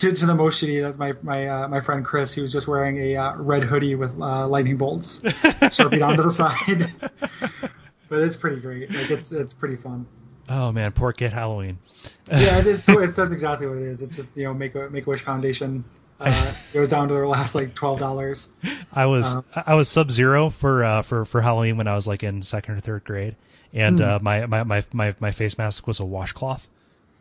To, 0.00 0.10
to 0.12 0.26
the 0.26 0.34
most 0.34 0.62
shitty, 0.62 0.80
that's 0.82 0.98
my 0.98 1.12
my 1.22 1.46
uh, 1.46 1.68
my 1.68 1.80
friend 1.80 2.04
Chris. 2.04 2.34
He 2.34 2.40
was 2.40 2.52
just 2.52 2.66
wearing 2.66 2.96
a 2.98 3.16
uh, 3.16 3.36
red 3.36 3.62
hoodie 3.64 3.94
with 3.94 4.18
uh, 4.20 4.48
lightning 4.48 4.76
bolts 4.76 5.22
sharpied 5.72 6.02
onto 6.02 6.22
the 6.22 6.30
side. 6.30 6.90
but 8.08 8.22
it's 8.22 8.36
pretty 8.36 8.60
great. 8.60 8.90
Like 8.90 9.10
it's 9.10 9.30
it's 9.32 9.52
pretty 9.52 9.76
fun. 9.76 10.06
oh 10.48 10.72
man, 10.72 10.92
poor 10.92 11.12
kid 11.12 11.32
Halloween. 11.32 11.78
yeah, 12.30 12.58
it 12.58 12.66
is. 12.66 12.84
It's 12.88 13.14
that's 13.16 13.30
exactly 13.32 13.66
what 13.66 13.76
it 13.78 13.84
is. 13.84 14.02
It's 14.02 14.16
just 14.16 14.34
you 14.36 14.44
know 14.44 14.54
make 14.54 14.74
a 14.74 14.88
Make 14.90 15.06
a 15.06 15.10
Wish 15.10 15.22
Foundation. 15.22 15.84
Uh, 16.18 16.52
it 16.74 16.78
was 16.80 16.88
down 16.90 17.08
to 17.08 17.14
their 17.14 17.26
last 17.26 17.54
like 17.54 17.74
twelve 17.74 17.98
dollars. 17.98 18.48
I 18.92 19.06
was 19.06 19.34
Uh-huh. 19.34 19.62
I 19.66 19.74
was 19.74 19.88
sub 19.88 20.10
zero 20.10 20.50
for 20.50 20.82
uh, 20.84 21.02
for 21.02 21.24
for 21.24 21.40
Halloween 21.40 21.76
when 21.76 21.88
I 21.88 21.94
was 21.94 22.06
like 22.06 22.22
in 22.22 22.42
second 22.42 22.74
or 22.74 22.80
third 22.80 23.04
grade, 23.04 23.36
and 23.72 23.98
Hmm. 24.00 24.04
uh, 24.06 24.18
my, 24.20 24.46
my 24.46 24.62
my 24.64 24.82
my 24.92 25.14
my 25.20 25.30
face 25.30 25.56
mask 25.58 25.86
was 25.86 25.98
a 26.00 26.04
washcloth, 26.04 26.68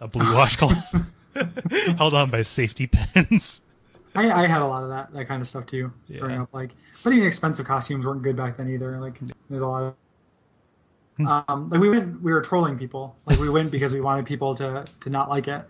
a 0.01 0.07
blue 0.07 0.33
washcloth, 0.33 0.95
held 1.97 2.13
on 2.13 2.29
by 2.29 2.41
safety 2.41 2.87
pins. 2.87 3.61
I, 4.15 4.43
I 4.43 4.47
had 4.47 4.61
a 4.61 4.65
lot 4.65 4.83
of 4.83 4.89
that 4.89 5.13
that 5.13 5.27
kind 5.27 5.41
of 5.41 5.47
stuff 5.47 5.65
too 5.65 5.91
growing 6.17 6.41
up. 6.41 6.53
Like, 6.53 6.71
but 7.03 7.13
even 7.13 7.27
expensive 7.27 7.65
costumes 7.65 8.05
weren't 8.05 8.23
good 8.23 8.35
back 8.35 8.57
then 8.57 8.69
either. 8.69 8.99
Like, 8.99 9.19
there's 9.49 9.61
a 9.61 9.67
lot 9.67 9.83
of. 9.83 9.93
Hmm. 11.17 11.27
Um, 11.27 11.69
like 11.69 11.81
we 11.81 11.89
went, 11.89 12.21
we 12.21 12.31
were 12.31 12.41
trolling 12.41 12.77
people. 12.77 13.15
Like 13.25 13.39
we 13.39 13.49
went 13.49 13.71
because 13.71 13.93
we 13.93 13.99
wanted 13.99 14.25
people 14.25 14.55
to 14.55 14.85
to 15.01 15.09
not 15.09 15.29
like 15.29 15.47
it, 15.49 15.63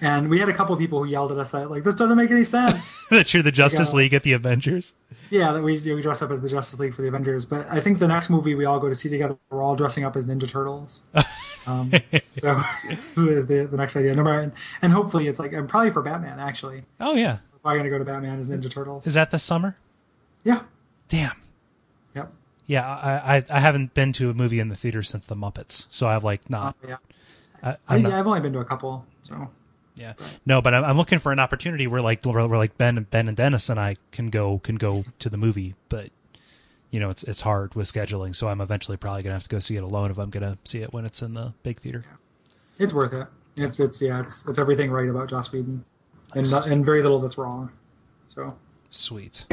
and 0.00 0.30
we 0.30 0.40
had 0.40 0.48
a 0.48 0.52
couple 0.54 0.74
people 0.76 0.98
who 0.98 1.10
yelled 1.10 1.30
at 1.30 1.38
us 1.38 1.50
that 1.50 1.70
like 1.70 1.84
this 1.84 1.94
doesn't 1.94 2.16
make 2.16 2.30
any 2.30 2.44
sense. 2.44 3.06
that 3.10 3.32
you're 3.34 3.42
the 3.42 3.52
Justice. 3.52 3.92
League 3.92 4.14
at 4.14 4.22
the 4.22 4.32
Avengers. 4.32 4.94
yeah, 5.30 5.52
that 5.52 5.62
we 5.62 5.78
we 5.78 6.00
dress 6.00 6.22
up 6.22 6.30
as 6.30 6.40
the 6.40 6.48
Justice 6.48 6.78
League 6.78 6.94
for 6.94 7.02
the 7.02 7.08
Avengers. 7.08 7.44
But 7.44 7.66
I 7.70 7.80
think 7.80 7.98
the 7.98 8.08
next 8.08 8.30
movie 8.30 8.54
we 8.54 8.64
all 8.64 8.80
go 8.80 8.88
to 8.88 8.94
see 8.94 9.10
together, 9.10 9.36
we're 9.50 9.62
all 9.62 9.76
dressing 9.76 10.04
up 10.04 10.16
as 10.16 10.24
Ninja 10.24 10.48
Turtles. 10.48 11.02
Um, 11.66 11.90
so 12.42 12.62
this 12.88 13.18
is 13.18 13.46
the, 13.46 13.66
the 13.66 13.76
next 13.76 13.96
idea. 13.96 14.14
Number 14.14 14.32
and, 14.38 14.52
and 14.82 14.92
hopefully 14.92 15.28
it's 15.28 15.38
like 15.38 15.52
and 15.52 15.68
probably 15.68 15.90
for 15.90 16.02
Batman 16.02 16.38
actually. 16.40 16.82
Oh 17.00 17.14
yeah, 17.14 17.38
We're 17.52 17.58
probably 17.60 17.78
gonna 17.80 17.90
go 17.90 17.98
to 17.98 18.04
Batman 18.04 18.40
as 18.40 18.48
Ninja 18.48 18.70
Turtles. 18.70 19.06
is 19.06 19.14
that 19.14 19.30
this 19.30 19.42
summer? 19.42 19.76
yeah. 20.44 20.62
Damn. 21.08 21.32
Yep. 22.14 22.32
Yeah, 22.66 22.86
I, 22.88 23.36
I 23.36 23.44
I 23.50 23.60
haven't 23.60 23.92
been 23.94 24.12
to 24.14 24.30
a 24.30 24.34
movie 24.34 24.58
in 24.58 24.68
the 24.68 24.76
theater 24.76 25.02
since 25.02 25.26
the 25.26 25.34
Muppets, 25.36 25.86
so 25.90 26.08
I've 26.08 26.24
like 26.24 26.48
not. 26.48 26.76
Yeah. 26.86 26.96
I, 27.62 27.76
I, 27.88 27.98
not- 27.98 28.12
I've 28.12 28.26
only 28.26 28.40
been 28.40 28.52
to 28.54 28.58
a 28.60 28.64
couple, 28.64 29.04
so 29.22 29.48
Yeah, 29.96 30.14
no, 30.46 30.60
but 30.62 30.74
I'm, 30.74 30.84
I'm 30.84 30.96
looking 30.96 31.18
for 31.18 31.30
an 31.32 31.38
opportunity 31.38 31.86
where 31.86 32.00
like 32.00 32.24
where, 32.24 32.46
where 32.48 32.58
like 32.58 32.76
Ben 32.78 33.06
Ben 33.10 33.28
and 33.28 33.36
Dennis 33.36 33.68
and 33.68 33.78
I 33.78 33.96
can 34.12 34.28
go 34.30 34.58
can 34.60 34.76
go 34.76 35.04
to 35.18 35.28
the 35.28 35.36
movie, 35.38 35.74
but 35.88 36.08
you 36.94 37.00
know 37.00 37.10
it's 37.10 37.24
it's 37.24 37.40
hard 37.40 37.74
with 37.74 37.88
scheduling, 37.92 38.36
so 38.36 38.46
I'm 38.46 38.60
eventually 38.60 38.96
probably 38.96 39.24
gonna 39.24 39.34
have 39.34 39.42
to 39.42 39.48
go 39.48 39.58
see 39.58 39.74
it 39.76 39.82
alone 39.82 40.12
if 40.12 40.18
I'm 40.18 40.30
gonna 40.30 40.56
see 40.62 40.78
it 40.78 40.92
when 40.92 41.04
it's 41.04 41.22
in 41.22 41.34
the 41.34 41.52
big 41.64 41.80
theater. 41.80 42.04
it's 42.78 42.94
worth 42.94 43.12
it. 43.12 43.26
It's 43.56 43.80
it's 43.80 44.00
yeah, 44.00 44.20
it's 44.20 44.46
it's 44.46 44.60
everything 44.60 44.92
right 44.92 45.08
about 45.08 45.28
Joss 45.28 45.50
Whedon, 45.50 45.84
and 46.34 46.42
Nice. 46.42 46.52
not, 46.52 46.68
and 46.68 46.84
very 46.84 47.02
little 47.02 47.18
that's 47.20 47.36
wrong. 47.36 47.72
So 48.28 48.56
Sweet. 48.90 49.44